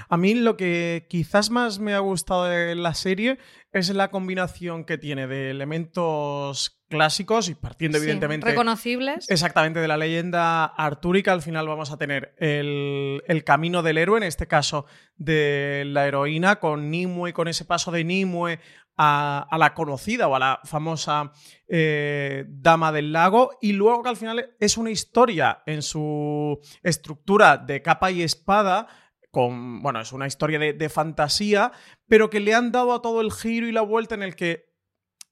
A 0.09 0.16
mí 0.16 0.35
lo 0.35 0.57
que 0.57 1.07
quizás 1.11 1.50
más 1.50 1.78
me 1.78 1.92
ha 1.92 1.99
gustado 1.99 2.45
de 2.45 2.75
la 2.75 2.95
serie 2.95 3.38
es 3.73 3.88
la 3.91 4.11
combinación 4.11 4.85
que 4.85 4.99
tiene 4.99 5.26
de 5.26 5.50
elementos 5.50 6.83
clásicos 6.88 7.49
y 7.49 7.55
partiendo 7.55 7.97
evidentemente... 7.97 8.47
Reconocibles. 8.47 9.31
Exactamente, 9.31 9.81
de 9.81 9.88
la 9.88 9.97
leyenda 9.97 10.67
artúrica. 10.67 11.33
Al 11.33 11.41
final 11.41 11.67
vamos 11.67 11.91
a 11.91 11.97
tener 11.97 12.35
el, 12.38 13.43
camino 13.47 13.83
del 13.83 13.97
héroe, 13.97 14.19
en 14.19 14.25
este 14.25 14.47
caso 14.47 14.85
de 15.17 15.85
la 15.87 16.07
heroína, 16.07 16.57
con 16.57 16.91
Nimue, 16.91 17.33
con 17.33 17.49
ese 17.49 17.64
paso 17.64 17.91
de 17.91 18.05
Nimue 18.05 18.61
a, 18.99 19.57
la 19.59 19.73
conocida 19.73 20.29
o 20.29 20.37
a 20.37 20.38
la 20.38 20.61
famosa 20.64 21.33
eh, 21.67 22.45
Dama 22.49 22.93
del 22.93 23.11
Lago, 23.12 23.52
y 23.62 23.73
luego 23.73 24.02
que 24.02 24.11
al 24.11 24.17
final 24.19 24.55
es 24.61 24.76
una 24.76 24.91
historia 24.91 25.62
en 25.64 25.81
su 25.81 26.61
estructura 26.83 27.57
de 27.57 27.81
capa 27.81 28.11
y 28.11 28.23
espada, 28.23 28.87
con, 29.33 29.83
bueno, 29.83 30.01
es 30.01 30.12
una 30.12 30.27
historia 30.27 30.59
de, 30.59 30.89
fantasía, 30.91 31.73
pero 32.07 32.29
que 32.29 32.39
le 32.39 32.55
han 32.55 32.71
dado 32.71 32.93
a 32.93 33.01
todo 33.01 33.23
el 33.23 33.33
giro 33.33 33.67
y 33.67 33.73
la 33.73 33.81
vuelta 33.81 34.14
en 34.14 34.23
el 34.23 34.37
que 34.37 34.71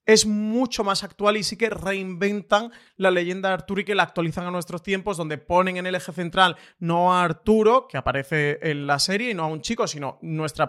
es 0.06 0.24
mucho 0.24 0.82
más 0.84 1.04
actual 1.04 1.36
y 1.36 1.42
sí 1.42 1.58
que 1.58 1.68
reinventan 1.68 2.72
la 2.96 3.10
leyenda 3.10 3.50
de 3.50 3.56
Arturo 3.56 3.82
y 3.82 3.84
que 3.84 3.94
la 3.94 4.04
actualizan 4.04 4.46
a 4.46 4.50
nuestros 4.50 4.82
tiempos, 4.82 5.18
donde 5.18 5.36
ponen 5.36 5.76
en 5.76 5.86
el 5.86 5.94
eje 5.94 6.12
central 6.12 6.56
no 6.78 7.12
a 7.12 7.22
Arturo, 7.22 7.86
que 7.86 7.98
aparece 7.98 8.58
en 8.62 8.86
la 8.86 8.98
serie, 8.98 9.30
y 9.30 9.34
no 9.34 9.44
a 9.44 9.48
un 9.48 9.60
chico, 9.60 9.86
sino 9.86 10.18
nuestra, 10.22 10.66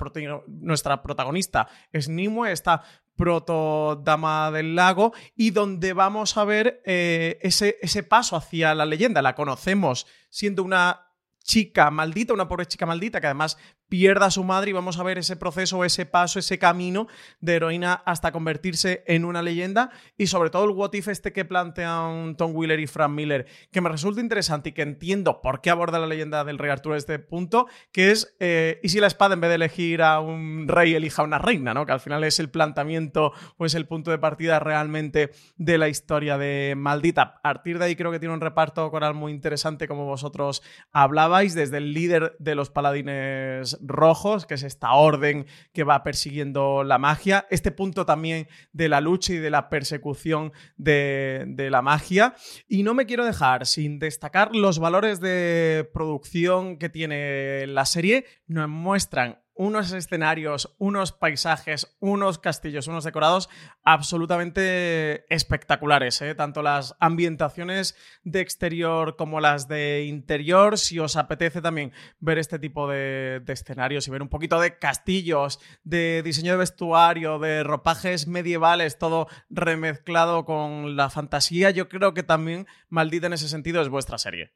nuestra 0.48 1.02
protagonista 1.02 1.70
es 1.94 2.10
Nimue, 2.10 2.52
esta 2.52 2.84
proto-dama 3.15 4.52
del 4.52 4.76
lago, 4.76 5.13
y 5.38 5.52
donde 5.52 5.94
vamos 5.94 6.36
a 6.36 6.44
ver 6.44 6.82
eh, 6.86 7.39
ese, 7.41 7.78
ese 7.82 8.04
paso 8.04 8.36
hacia 8.36 8.76
la 8.76 8.86
leyenda. 8.86 9.22
La 9.22 9.36
conocemos 9.36 10.06
siendo 10.30 10.63
una 10.63 11.11
chica 11.52 11.92
maldita, 11.92 12.34
una 12.34 12.48
pobre 12.48 12.66
chica 12.66 12.86
maldita 12.86 13.20
que 13.20 13.28
además 13.28 13.58
pierda 13.90 14.28
a 14.28 14.32
su 14.32 14.46
madre 14.46 14.70
y 14.70 14.74
vamos 14.74 14.98
a 14.98 15.04
ver 15.04 15.18
ese 15.18 15.36
proceso, 15.36 15.84
ese 15.84 16.06
paso, 16.06 16.40
ese 16.40 16.58
camino 16.58 17.08
de 17.42 17.56
heroína 17.56 18.02
hasta 18.06 18.32
convertirse 18.32 19.04
en 19.06 19.26
una 19.26 19.42
leyenda 19.42 19.92
y 20.18 20.28
sobre 20.28 20.50
todo 20.50 20.64
el 20.64 20.72
what 20.72 20.94
if 20.94 21.10
este 21.10 21.34
que 21.34 21.44
plantean 21.44 22.38
Tom 22.38 22.56
Wheeler 22.56 22.80
y 22.80 22.88
Frank 22.88 23.12
Miller, 23.12 23.48
que 23.70 23.82
me 23.82 23.90
resulta 23.90 24.22
interesante 24.22 24.70
y 24.70 24.72
que 24.72 24.82
entiendo 24.82 25.42
por 25.42 25.60
qué 25.60 25.72
aborda 25.72 26.00
la 26.00 26.08
leyenda 26.08 26.46
del 26.46 26.58
rey 26.58 26.72
Arturo 26.72 26.96
este 26.96 27.20
punto, 27.20 27.68
que 27.92 28.12
es, 28.12 28.34
eh, 28.40 28.80
¿y 28.82 28.88
si 28.88 29.02
la 29.02 29.08
espada 29.08 29.34
en 29.34 29.42
vez 29.42 29.50
de 29.50 29.56
elegir 29.56 30.04
a 30.04 30.22
un 30.22 30.70
rey 30.70 30.96
elija 30.96 31.22
a 31.22 31.26
una 31.26 31.38
reina? 31.38 31.74
¿no? 31.74 31.86
Que 31.86 31.92
al 31.92 32.00
final 32.00 32.24
es 32.24 32.40
el 32.40 32.50
planteamiento 32.50 33.34
o 33.58 33.66
es 33.66 33.76
el 33.76 33.88
punto 33.88 34.10
de 34.10 34.20
partida 34.20 34.60
realmente 34.60 35.32
de 35.58 35.78
la 35.78 35.90
historia 35.90 36.38
de 36.38 36.76
Maldita. 36.78 37.22
A 37.24 37.42
partir 37.42 37.78
de 37.78 37.84
ahí 37.84 37.98
creo 37.98 38.14
que 38.14 38.20
tiene 38.20 38.34
un 38.34 38.42
reparto 38.42 38.90
coral 38.90 39.16
muy 39.16 39.34
interesante 39.34 39.86
como 39.90 40.06
vosotros 40.06 40.64
hablabais, 40.94 41.40
desde 41.49 41.77
el 41.77 41.93
líder 41.93 42.36
de 42.39 42.56
los 42.56 42.69
paladines 42.69 43.77
rojos, 43.82 44.45
que 44.45 44.54
es 44.54 44.63
esta 44.63 44.93
orden 44.93 45.45
que 45.73 45.84
va 45.84 46.04
persiguiendo 46.04 46.84
la 46.84 46.97
magia, 46.97 47.47
este 47.49 47.71
punto 47.71 48.06
también 48.06 48.47
de 48.71 48.88
la 48.88 49.01
lucha 49.01 49.34
y 49.34 49.38
de 49.38 49.49
la 49.49 49.69
persecución 49.69 50.54
de, 50.77 51.45
de 51.47 51.69
la 51.69 51.82
magia. 51.82 52.36
Y 52.67 52.84
no 52.84 52.93
me 52.93 53.06
quiero 53.06 53.25
dejar 53.25 53.65
sin 53.65 53.99
destacar 53.99 54.56
los 54.56 54.80
valores 54.80 55.19
de 55.19 55.89
producción 55.93 56.77
que 56.77 56.89
tiene 56.89 57.65
la 57.67 57.86
serie, 57.86 58.25
nos 58.47 58.69
muestran 58.69 59.40
unos 59.54 59.92
escenarios, 59.92 60.76
unos 60.78 61.12
paisajes, 61.12 61.96
unos 62.00 62.40
castillos, 62.40 62.88
unos 62.88 63.04
decorados 63.04 63.50
absolutamente 63.84 65.26
espectaculares, 65.34 66.22
¿eh? 66.22 66.36
tanto 66.36 66.62
las 66.62 66.96
ambientaciones 67.00 67.96
de 68.24 68.42
exterior 68.42 69.16
como 69.18 69.40
las 69.40 69.68
de 69.68 70.06
interior. 70.06 70.78
Si 70.78 71.00
os 71.00 71.16
apetece 71.16 71.62
también 71.62 71.92
ver 72.20 72.38
este 72.38 72.60
tipo 72.60 72.88
de, 72.88 73.44
escenarios 73.48 74.08
y 74.08 74.12
ver 74.12 74.22
un 74.22 74.30
poquito 74.30 74.60
de 74.60 74.78
castillos, 74.78 75.60
de 75.84 76.22
diseño 76.24 76.54
de 76.54 76.58
vestuario, 76.58 77.40
de 77.40 77.64
ropajes 77.64 78.28
medievales, 78.28 78.98
todo 78.98 79.28
remezclado 79.50 80.46
con 80.46 80.96
la 80.96 81.10
fantasía, 81.10 81.72
yo 81.72 81.90
creo 81.90 82.14
que 82.14 82.24
también 82.24 82.68
Maldita 82.90 83.28
en 83.28 83.34
ese 83.34 83.50
sentido 83.50 83.82
es 83.82 83.90
vuestra 83.90 84.18
serie. 84.18 84.54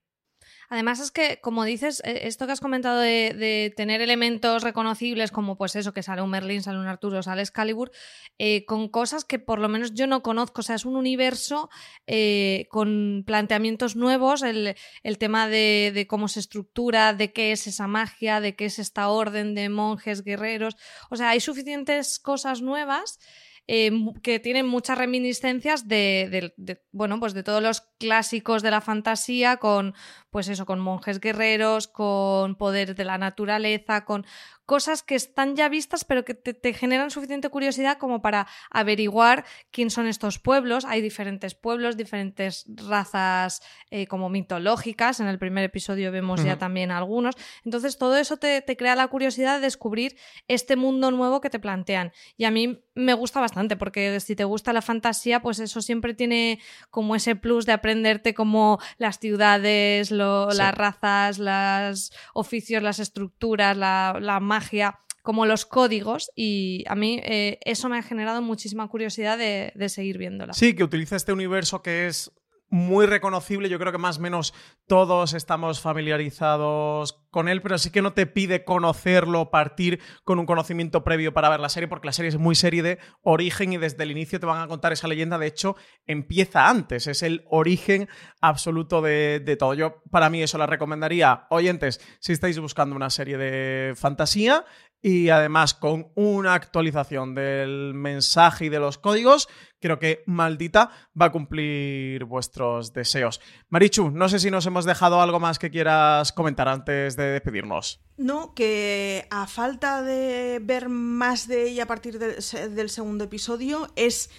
Además 0.70 1.00
es 1.00 1.12
que, 1.12 1.40
como 1.42 1.64
dices, 1.64 2.02
e, 2.06 2.28
esto 2.28 2.46
que 2.46 2.54
has 2.54 2.62
comentado 2.62 3.00
de, 3.00 3.74
tener 3.76 4.02
elementos 4.02 4.64
reconocibles 4.64 5.32
como 5.32 5.58
pues 5.58 5.76
eso, 5.76 5.94
que 5.94 6.04
sale 6.04 6.22
un 6.22 6.30
Merlin, 6.30 6.64
sale 6.64 6.80
un 6.80 6.88
Arturo, 6.88 7.22
sale 7.24 7.42
Excalibur, 7.42 7.92
eh, 8.38 8.66
con 8.66 8.90
cosas 8.90 9.26
que 9.26 9.40
por 9.40 9.60
lo 9.60 9.70
menos 9.70 9.94
yo 9.94 10.08
no 10.08 10.22
conozco. 10.22 10.62
O 10.62 10.64
sea, 10.64 10.76
es 10.76 10.86
un 10.86 10.96
universo 10.96 11.70
eh, 12.08 12.68
con 12.70 13.24
planteamientos 13.26 13.96
nuevos, 13.96 14.44
el, 14.44 14.76
tema 15.20 15.48
de, 15.48 15.92
de, 15.94 16.08
cómo 16.08 16.28
se 16.28 16.40
estructura, 16.40 17.14
de 17.14 17.32
qué 17.32 17.52
es 17.52 17.68
esa 17.68 17.88
magia, 17.88 18.42
de 18.42 18.56
qué 18.56 18.66
es 18.66 18.80
esta 18.80 19.10
orden 19.10 19.56
de 19.56 19.70
monjes, 19.70 20.24
guerreros. 20.24 20.76
O 21.10 21.16
sea, 21.16 21.30
hay 21.30 21.40
suficientes 21.40 22.20
cosas 22.20 22.62
nuevas. 22.62 23.20
Eh, 23.68 23.92
que 24.22 24.40
tienen 24.40 24.68
muchas 24.68 24.98
reminiscencias 24.98 25.88
de, 25.88 26.54
bueno, 26.92 27.20
pues 27.20 27.34
de 27.34 27.42
todos 27.42 27.64
los 27.64 27.82
clásicos 27.98 28.62
de 28.62 28.70
la 28.70 28.80
fantasía, 28.80 29.58
con, 29.58 29.96
pues 30.30 30.50
eso, 30.50 30.68
con 30.68 30.80
monjes 30.80 31.20
guerreros, 31.20 31.88
con 31.88 32.56
poder 32.56 32.94
de 32.94 33.06
la 33.06 33.18
naturaleza, 33.18 34.06
con, 34.06 34.26
cosas 34.66 35.04
que 35.04 35.16
están 35.16 35.56
ya 35.56 35.70
vistas 35.70 36.06
pero 36.06 36.26
que 36.26 36.34
te, 36.34 36.74
generan 36.74 37.12
suficiente 37.12 37.50
curiosidad 37.50 37.98
como 37.98 38.22
para 38.22 38.48
averiguar 38.70 39.46
quién 39.72 39.90
son 39.90 40.08
estos 40.08 40.40
pueblos. 40.40 40.86
Hay 40.86 41.02
diferentes 41.02 41.56
pueblos, 41.56 41.98
diferentes 41.98 42.66
razas 42.68 43.62
eh, 43.92 44.08
como 44.08 44.30
mitológicas. 44.30 45.20
En 45.20 45.28
el 45.28 45.40
primer 45.40 45.64
episodio 45.64 46.12
vemos 46.12 46.44
ya 46.44 46.58
también 46.58 46.92
algunos. 46.92 47.36
Entonces 47.64 47.98
todo 47.98 48.18
eso 48.18 48.38
te, 48.38 48.62
te 48.62 48.78
crea 48.78 48.96
la 48.96 49.08
curiosidad 49.08 49.56
de 49.56 49.62
descubrir 49.62 50.18
este 50.48 50.76
mundo 50.76 51.12
nuevo 51.12 51.42
que 51.42 51.50
te 51.50 51.60
plantean. 51.60 52.12
Y 52.38 52.46
a 52.46 52.52
mí 52.52 52.84
me 52.96 53.14
gusta 53.14 53.42
bastante 53.42 53.76
porque 53.76 54.20
si 54.20 54.36
te 54.36 54.46
gusta 54.46 54.74
la 54.74 54.82
fantasía, 54.82 55.42
pues 55.42 55.60
eso 55.60 55.82
siempre 55.82 56.14
tiene 56.14 56.60
como 56.90 57.16
ese 57.16 57.36
plus 57.36 57.66
de 57.66 57.74
aprenderte 57.74 58.34
como 58.34 58.80
las 58.98 59.20
ciudades, 59.20 60.12
las 60.12 60.76
razas, 60.76 61.38
los 61.38 62.12
oficios, 62.34 62.82
las 62.82 63.00
estructuras, 63.00 63.76
la, 63.76 64.40
magia 64.56 65.00
como 65.22 65.46
los 65.46 65.66
códigos 65.66 66.30
y 66.36 66.84
a 66.88 66.96
mí 66.96 67.20
eh, 67.24 67.58
eso 67.66 67.90
me 67.90 67.98
ha 67.98 68.04
generado 68.04 68.42
muchísima 68.42 68.88
curiosidad 68.88 69.38
de, 69.38 69.74
de 69.76 69.90
seguir 69.90 70.18
viéndola. 70.18 70.54
Sí, 70.54 70.76
que 70.76 70.84
utiliza 70.84 71.16
este 71.16 71.34
universo 71.34 71.82
que 71.82 72.08
es 72.08 72.32
muy 72.70 73.06
reconocible. 73.06 73.70
Yo 73.70 73.80
creo 73.80 73.92
que 73.92 73.98
más 73.98 74.18
o 74.18 74.22
menos 74.22 74.54
todos 74.88 75.34
estamos 75.34 75.82
familiarizados 75.82 77.22
con 77.30 77.48
él, 77.48 77.62
pero 77.62 77.78
sí 77.78 77.90
que 77.90 78.02
no 78.02 78.14
te 78.14 78.26
pide 78.26 78.64
conocerlo, 78.64 79.50
partir 79.50 80.00
con 80.24 80.40
un 80.40 80.46
conocimiento 80.46 81.04
previo 81.04 81.34
para 81.34 81.50
ver 81.50 81.60
la 81.60 81.70
serie, 81.70 81.88
porque 81.88 82.08
la 82.08 82.14
serie 82.14 82.30
es 82.30 82.38
muy 82.38 82.56
serie 82.56 82.82
de 82.82 83.00
origen 83.22 83.74
y 83.74 83.78
desde 83.78 84.04
el 84.04 84.12
inicio 84.12 84.40
te 84.40 84.46
van 84.46 84.62
a 84.62 84.68
contar 84.68 84.94
esa 84.94 85.08
leyenda. 85.08 85.38
De 85.38 85.48
hecho, 85.48 85.76
empieza 86.06 86.70
antes, 86.70 87.08
es 87.08 87.24
el 87.24 87.46
origen 87.50 88.08
absoluto 88.42 89.02
de, 89.02 89.40
de 89.40 89.58
todo. 89.58 89.74
Yo, 89.74 90.02
para 90.12 90.30
mí, 90.30 90.42
eso 90.42 90.58
la 90.58 90.66
recomendaría, 90.66 91.48
oyentes, 91.50 92.00
si 92.20 92.32
estáis 92.32 92.60
buscando 92.60 92.96
una 92.96 93.10
serie 93.10 93.38
de 93.38 93.96
fantasía 93.96 94.66
y 95.02 95.30
además 95.30 95.74
con 95.74 96.08
una 96.16 96.54
actualización 96.56 97.36
del 97.36 97.94
mensaje 97.94 98.66
y 98.66 98.70
de 98.70 98.80
los 98.80 98.98
códigos, 98.98 99.48
creo 99.80 100.00
que 100.00 100.24
maldita 100.26 100.90
va 101.20 101.28
a 101.28 101.32
cumplir 101.32 102.26
vuestros 102.26 102.92
deseos. 102.92 103.40
Marichu, 103.70 104.10
no 104.10 104.30
sé 104.30 104.40
si 104.40 104.50
nos 104.50 104.66
hemos 104.66 104.84
dejado 104.84 105.22
algo 105.22 105.40
más 105.40 105.60
que 105.60 105.70
quieras 105.70 106.32
comentar 106.32 106.68
antes 106.68 107.16
de 107.16 107.26
despedirnos. 107.26 108.02
No, 108.18 108.56
que 108.56 109.28
a 109.30 109.46
falta 109.46 110.02
de 110.02 110.60
ver 110.64 110.90
más 110.90 111.48
de 111.48 111.70
ella 111.70 111.84
a 111.84 111.88
partir 111.88 112.18
del 112.18 112.90
segundo 112.90 113.26
episodio, 113.26 113.92
es 113.96 114.32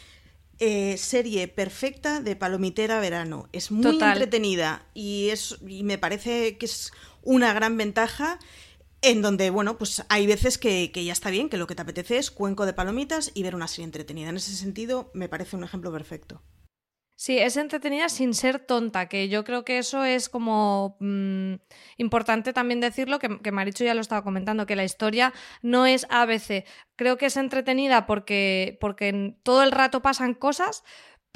eh, 0.58 0.96
serie 0.96 1.48
perfecta 1.48 2.20
de 2.20 2.34
palomitera 2.34 2.98
verano. 2.98 3.48
Es 3.52 3.70
muy 3.70 4.02
entretenida 4.02 4.86
y, 4.94 5.28
es, 5.28 5.58
y 5.66 5.82
me 5.82 5.98
parece 5.98 6.56
que 6.56 6.64
es 6.64 6.92
una 7.22 7.52
gran 7.52 7.76
ventaja 7.76 8.38
en 9.06 9.22
donde, 9.22 9.50
bueno, 9.50 9.78
pues 9.78 10.04
hay 10.08 10.26
veces 10.26 10.58
que, 10.58 10.90
ya 10.92 11.12
está 11.12 11.30
bien, 11.30 11.48
que 11.48 11.56
lo 11.56 11.68
que 11.68 11.76
te 11.76 11.82
apetece 11.82 12.18
es 12.18 12.32
cuenco 12.32 12.66
de 12.66 12.72
palomitas 12.72 13.30
y 13.34 13.44
ver 13.44 13.54
una 13.54 13.68
serie 13.68 13.84
entretenida. 13.84 14.30
En 14.30 14.36
ese 14.36 14.56
sentido, 14.56 15.12
me 15.14 15.28
parece 15.28 15.54
un 15.54 15.62
ejemplo 15.62 15.92
perfecto. 15.92 16.42
Sí, 17.14 17.38
es 17.38 17.56
entretenida 17.56 18.08
sin 18.08 18.34
ser 18.34 18.58
tonta, 18.58 19.08
que 19.08 19.28
yo 19.28 19.44
creo 19.44 19.64
que 19.64 19.78
eso 19.78 20.04
es 20.04 20.28
como 20.28 20.96
mm, 20.98 21.54
importante 21.98 22.52
también 22.52 22.80
decirlo, 22.80 23.20
que, 23.20 23.40
que 23.40 23.52
Maricho 23.52 23.84
ya 23.84 23.94
lo 23.94 24.00
estaba 24.00 24.24
comentando, 24.24 24.66
que 24.66 24.76
la 24.76 24.84
historia 24.84 25.32
no 25.62 25.86
es 25.86 26.06
ABC. 26.10 26.64
Creo 26.96 27.16
que 27.16 27.26
es 27.26 27.36
entretenida 27.36 28.06
porque, 28.06 28.76
porque 28.80 29.36
todo 29.44 29.62
el 29.62 29.70
rato 29.70 30.02
pasan 30.02 30.34
cosas, 30.34 30.82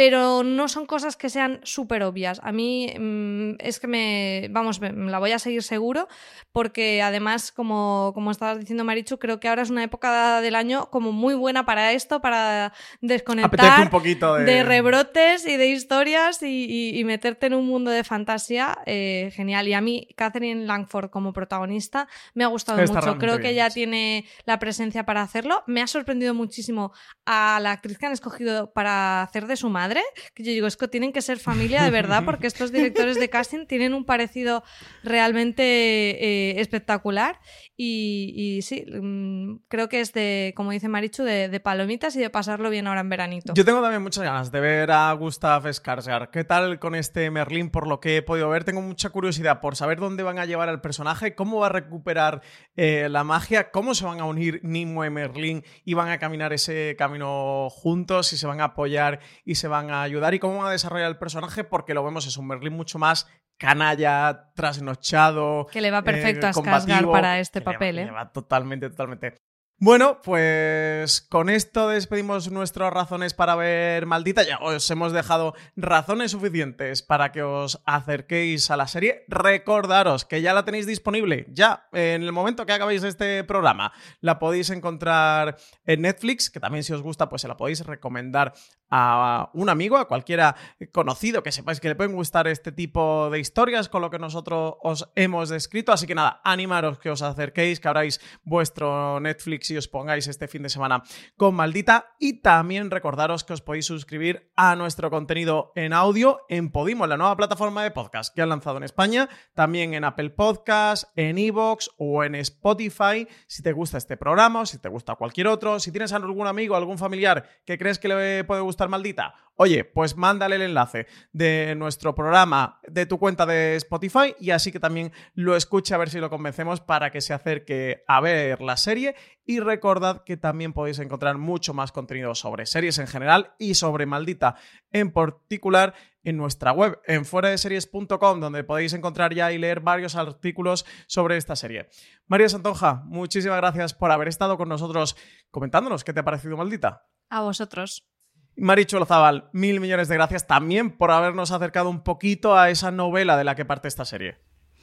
pero 0.01 0.43
no 0.43 0.67
son 0.69 0.87
cosas 0.87 1.15
que 1.19 1.29
sean 1.29 1.61
súper 1.63 2.03
obvias. 2.05 2.41
A 2.43 2.53
mí 2.53 2.91
mm, 2.99 3.57
es 3.59 3.79
que 3.81 3.87
me, 3.87 4.49
vamos, 4.51 4.81
me, 4.81 4.93
la 4.93 5.19
voy 5.19 5.33
a 5.33 5.39
seguir 5.39 5.63
seguro, 5.63 6.09
porque 6.53 7.03
además, 7.03 7.53
como, 7.53 8.13
como 8.15 8.31
estabas 8.31 8.59
diciendo 8.59 8.83
Marichu, 8.83 9.19
creo 9.19 9.41
que 9.41 9.49
ahora 9.49 9.61
es 9.61 9.69
una 9.69 9.85
época 9.85 10.41
del 10.41 10.55
año 10.55 10.89
como 10.89 11.13
muy 11.13 11.35
buena 11.35 11.67
para 11.67 11.93
esto, 11.93 12.23
para 12.23 12.73
desconectar 13.03 13.83
un 13.83 13.91
poquito 13.91 14.37
de... 14.37 14.65
rebrotes 14.65 15.47
y 15.47 15.59
de 15.59 15.69
historias 15.69 16.39
y, 16.43 17.03
meterte 17.05 17.49
en 17.49 17.55
un 17.55 17.67
mundo 17.67 17.91
de 17.91 18.03
fantasía 18.03 18.79
eh, 18.87 19.31
genial. 19.35 19.69
Y 19.69 19.75
a 19.75 19.83
mí, 19.83 20.09
Catherine 20.17 20.65
Langford 20.65 21.11
como 21.11 21.35
protagonista, 21.35 22.09
me 22.33 22.45
ha 22.45 22.47
gustado 22.47 22.81
mucho. 22.87 23.19
Creo 23.19 23.39
que 23.39 23.51
ella 23.51 23.69
tiene 23.69 24.25
la 24.47 24.59
presencia 24.59 25.05
para 25.05 25.21
hacerlo. 25.21 25.63
Me 25.67 25.83
ha 25.83 25.87
sorprendido 25.87 26.33
muchísimo 26.33 26.93
a 27.27 27.61
la 27.61 27.73
actriz 27.73 27.99
que 27.99 28.07
han 28.07 28.13
escogido 28.13 28.73
para 28.73 29.21
hacer 29.21 29.47
de 29.47 29.57
su 29.57 29.69
madre 29.69 29.90
que 30.35 30.43
yo 30.43 30.53
digo, 30.53 30.67
es 30.67 30.77
que 30.77 30.89
tienen 30.89 31.13
que 31.13 31.23
ser 31.23 31.39
familia 31.39 31.83
de 31.83 31.91
verdad, 31.91 32.25
porque 32.25 32.47
estos 32.47 32.73
directores 32.73 33.19
de 33.19 33.29
casting 33.29 33.67
tienen 33.67 33.95
un 33.95 34.05
parecido 34.05 34.63
realmente 35.03 35.63
eh, 35.63 36.61
espectacular. 36.61 37.41
Y, 37.83 38.61
sí, 38.61 38.85
mm, 38.87 39.63
creo 39.69 39.89
que 39.89 40.01
es 40.01 40.13
de, 40.13 40.53
como 40.55 40.71
dice 40.71 40.89
Marichu, 40.89 41.23
de, 41.23 41.61
palomitas 41.61 42.15
y 42.15 42.21
de 42.21 42.29
pasarlo 42.29 42.69
bien 42.69 42.87
ahora 42.87 43.01
en 43.01 43.09
veranito. 43.09 43.55
Yo 43.55 43.65
tengo 43.65 43.81
también 43.81 44.03
muchas 44.03 44.23
ganas 44.23 44.53
de 44.53 44.61
ver 44.61 44.91
a 44.91 45.11
Gustav 45.15 45.65
Skarsgård. 45.65 46.29
¿Qué 46.31 46.45
tal 46.45 46.79
con 46.79 46.95
este 46.95 47.31
Merlín? 47.31 47.71
Por 47.71 47.87
lo 47.87 47.99
que 47.99 48.19
he 48.19 48.23
podido 48.23 48.51
ver, 48.51 48.65
tengo 48.65 48.83
mucha 48.83 49.09
curiosidad 49.09 49.61
por 49.61 49.77
saber 49.77 49.99
dónde 49.99 50.23
van 50.23 50.39
a 50.39 50.45
llevar 50.45 50.69
al 50.69 50.83
personaje, 50.83 51.35
cómo 51.35 51.61
va 51.61 51.67
a 51.67 51.71
recuperar 51.71 52.43
eh, 52.77 53.09
la 53.09 53.25
magia, 53.25 53.71
cómo 53.71 53.95
se 53.95 54.05
van 54.05 54.21
a 54.21 54.27
unir 54.27 54.61
Nimue 54.63 55.07
y 55.07 55.11
Merlín 55.11 55.65
y 55.83 55.95
van 55.95 56.11
a 56.11 56.19
caminar 56.19 56.53
ese 56.53 56.97
camino 56.99 57.69
juntos 57.71 58.35
y 58.35 58.37
se 58.37 58.47
van 58.47 58.61
a 58.61 58.65
apoyar 58.65 59.21
y 59.47 59.55
se 59.55 59.69
van 59.69 59.80
a 59.89 60.03
ayudar 60.03 60.35
y 60.35 60.39
cómo 60.39 60.59
van 60.59 60.67
a 60.67 60.73
desarrollar 60.73 61.09
el 61.09 61.17
personaje, 61.17 61.65
porque 61.65 61.95
lo 61.95 62.05
vemos, 62.05 62.27
es 62.27 62.37
un 62.37 62.49
Merlín 62.49 62.75
mucho 62.75 62.99
más 62.99 63.27
canalla, 63.57 64.53
trasnochado. 64.55 65.67
Que 65.73 65.81
le 65.81 65.91
va 65.91 66.03
perfecto 66.03 66.47
a 66.47 66.53
Skarsgård 66.53 67.11
para 67.11 67.39
este 67.39 67.63
papel, 67.63 68.01
¿eh? 68.01 68.05
Le 68.07 68.11
va 68.11 68.31
totalmente, 68.31 68.91
totalmente. 68.91 69.37
Bueno, 69.83 70.21
pues 70.23 71.23
con 71.23 71.49
esto 71.49 71.89
despedimos 71.89 72.51
nuestras 72.51 72.93
razones 72.93 73.33
para 73.33 73.55
ver 73.55 74.05
Maldita. 74.05 74.43
Ya 74.43 74.59
os 74.59 74.91
hemos 74.91 75.13
dejado 75.13 75.55
razones 75.75 76.33
suficientes 76.33 77.01
para 77.01 77.33
que 77.33 77.43
os 77.43 77.81
acerquéis 77.87 78.71
a 78.71 78.77
la 78.77 78.87
serie. 78.87 79.25
Recordaros 79.29 80.27
que 80.27 80.43
ya 80.43 80.53
la 80.53 80.67
tenéis 80.67 80.87
disponible, 80.87 81.47
ya 81.49 81.89
en 81.93 82.23
el 82.23 82.31
momento 82.31 82.67
que 82.67 82.75
acabéis 82.75 83.05
este 83.05 83.43
programa. 83.43 83.91
La 84.21 84.39
podéis 84.39 84.69
encontrar 84.69 85.57
en 85.87 86.03
Netflix, 86.03 86.51
que 86.51 86.61
también 86.61 86.85
si 86.85 86.93
os 86.93 87.01
gusta, 87.01 87.31
pues 87.31 87.41
se 87.41 87.49
la 87.49 87.57
podéis 87.57 87.87
recomendar 87.87 88.53
a 88.91 89.51
un 89.55 89.69
amigo, 89.69 89.97
a 89.97 90.09
cualquiera 90.09 90.57
conocido 90.93 91.43
que 91.43 91.53
sepáis 91.53 91.81
que 91.81 91.89
le 91.89 91.95
pueden 91.95 92.15
gustar 92.15 92.49
este 92.49 92.73
tipo 92.73 93.31
de 93.31 93.39
historias 93.39 93.89
con 93.89 94.03
lo 94.03 94.11
que 94.11 94.19
nosotros 94.19 94.75
os 94.83 95.09
hemos 95.15 95.49
descrito. 95.49 95.93
Así 95.93 96.07
que 96.07 96.15
nada, 96.15 96.41
animaros 96.45 96.99
que 96.99 97.11
os 97.11 97.23
acerquéis, 97.23 97.81
que 97.81 97.89
abráis 97.89 98.21
vuestro 98.43 99.21
Netflix 99.21 99.69
si 99.69 99.77
os 99.77 99.89
pongáis 99.89 100.27
este 100.27 100.49
fin 100.49 100.63
de 100.63 100.69
semana 100.69 101.03
con 101.37 101.55
Maldita. 101.55 102.15
Y 102.19 102.41
también 102.41 102.91
recordaros 102.91 103.45
que 103.45 103.53
os 103.53 103.63
podéis 103.63 103.87
suscribir 103.87 104.51
a 104.57 104.75
nuestro 104.77 105.11
contenido 105.11 105.73
en 105.77 105.93
audio 105.93 106.41
en 106.49 106.71
Podimo, 106.71 107.07
la 107.07 107.17
nueva 107.17 107.37
plataforma 107.37 107.83
de 107.83 107.91
podcast 107.91 108.35
que 108.35 108.43
han 108.43 108.49
lanzado 108.49 108.77
en 108.77 108.85
España, 108.85 109.29
también 109.55 109.95
en 109.95 110.05
Apple 110.05 110.31
Podcast, 110.31 111.05
en 111.17 111.39
Evox 111.39 111.91
o 111.99 112.25
en 112.25 112.35
Spotify. 112.35 113.27
Si 113.47 113.63
te 113.63 113.73
gusta 113.73 113.99
este 113.99 114.17
programa 114.17 114.61
o 114.61 114.67
si 114.67 114.79
te 114.79 114.89
gusta 114.89 115.15
cualquier 115.15 115.47
otro, 115.47 115.79
si 115.81 115.93
tienes 115.93 116.13
algún 116.13 116.47
amigo, 116.47 116.77
algún 116.77 116.99
familiar 116.99 117.49
que 117.65 117.79
crees 117.79 117.99
que 117.99 118.09
le 118.09 118.45
puede 118.45 118.61
gustar 118.61 118.80
maldita, 118.89 119.35
oye, 119.57 119.85
pues 119.85 120.17
mándale 120.17 120.57
el 120.57 120.63
enlace 120.63 121.07
de 121.33 121.75
nuestro 121.77 122.15
programa 122.15 122.81
de 122.89 123.05
tu 123.05 123.19
cuenta 123.19 123.45
de 123.45 123.77
Spotify 123.77 124.35
y 124.41 124.53
así 124.53 124.73
que 124.73 124.81
también 124.81 125.13
lo 125.35 125.55
escuche 125.55 125.95
a 125.95 125.99
ver 125.99 126.09
si 126.09 126.19
lo 126.19 126.31
convencemos 126.31 126.81
para 126.81 127.11
que 127.11 127.21
se 127.21 127.35
acerque 127.35 128.03
a 128.09 128.23
ver 128.23 128.63
la 128.63 128.79
serie 128.79 129.15
y 129.45 129.61
recordad 129.61 130.25
que 130.25 130.39
también 130.39 130.73
podéis 130.73 130.99
encontrar 130.99 131.37
mucho 131.37 131.75
más 131.75 131.93
contenido 131.93 132.35
sobre 132.35 132.65
series 132.65 132.99
en 132.99 133.07
general 133.07 133.53
y 133.59 133.75
sobre 133.75 134.07
Maldita 134.07 134.57
en 134.93 135.13
particular 135.13 135.95
en 136.23 136.37
nuestra 136.37 136.73
web, 136.73 136.99
en 137.07 137.25
fueradeseries.com, 137.25 138.41
donde 138.41 138.65
podéis 138.65 138.93
encontrar 138.95 139.35
ya 139.35 139.53
y 139.53 139.59
leer 139.59 139.81
varios 139.81 140.17
artículos 140.17 140.87
sobre 141.07 141.37
esta 141.37 141.57
serie. 141.57 141.89
María 142.27 142.49
Santonja, 142.49 143.03
muchísimas 143.07 143.59
gracias 143.59 143.95
por 143.95 144.11
haber 144.11 144.29
estado 144.29 144.57
con 144.57 144.69
nosotros 144.69 145.17
comentándonos 145.51 146.03
qué 146.03 146.13
te 146.13 146.21
ha 146.21 146.25
parecido 146.25 146.57
Maldita. 146.57 147.07
A 147.29 147.43
vosotros. 147.43 148.10
Marichu 148.57 148.99
Lozabal, 148.99 149.49
mil 149.53 149.81
millones 149.81 150.09
de 150.09 150.17
gracias 150.17 150.47
también 150.47 150.91
por 150.91 151.11
habernos 151.11 151.51
acercado 151.51 151.89
un 151.91 152.03
poquito 152.03 152.57
a 152.57 152.71
esa 152.71 152.91
novela 152.91 153.37
de 153.37 153.45
la 153.45 153.55
que 153.55 153.65
parte 153.65 153.89
esta 153.89 154.05
serie. 154.05 154.39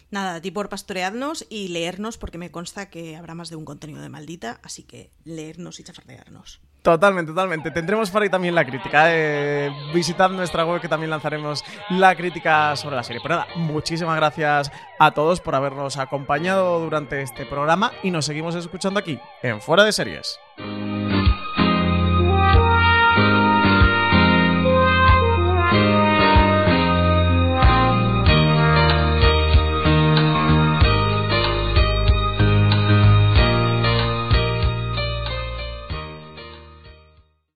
Nada, 0.09 0.35
a 0.35 0.41
ti 0.41 0.51
por 0.51 0.69
pastorearnos 0.69 1.45
y 1.49 1.67
leernos, 1.67 2.17
porque 2.17 2.37
me 2.37 2.49
consta 2.49 2.89
que 2.89 3.17
habrá 3.17 3.35
más 3.35 3.49
de 3.49 3.57
un 3.57 3.65
contenido 3.65 4.01
de 4.01 4.09
maldita, 4.09 4.59
así 4.63 4.83
que 4.83 5.11
leernos 5.25 5.79
y 5.79 5.83
chafardearnos. 5.83 6.61
Totalmente, 6.81 7.31
totalmente. 7.31 7.71
Tendremos 7.71 8.09
por 8.09 8.21
ahí 8.21 8.29
también 8.29 8.55
la 8.55 8.65
crítica. 8.65 9.07
Eh, 9.13 9.69
visitad 9.93 10.29
nuestra 10.29 10.63
web 10.63 10.79
que 10.79 10.87
también 10.87 11.09
lanzaremos 11.09 11.65
la 11.89 12.15
crítica 12.15 12.73
sobre 12.77 12.95
la 12.95 13.03
serie. 13.03 13.19
Pero 13.21 13.35
nada, 13.35 13.47
muchísimas 13.57 14.15
gracias 14.15 14.71
a 14.97 15.11
todos 15.11 15.41
por 15.41 15.55
habernos 15.55 15.97
acompañado 15.97 16.79
durante 16.79 17.21
este 17.21 17.45
programa 17.45 17.91
y 18.03 18.11
nos 18.11 18.25
seguimos 18.25 18.55
escuchando 18.55 19.01
aquí 19.01 19.19
en 19.43 19.59
Fuera 19.59 19.83
de 19.83 19.91
Series. 19.91 20.39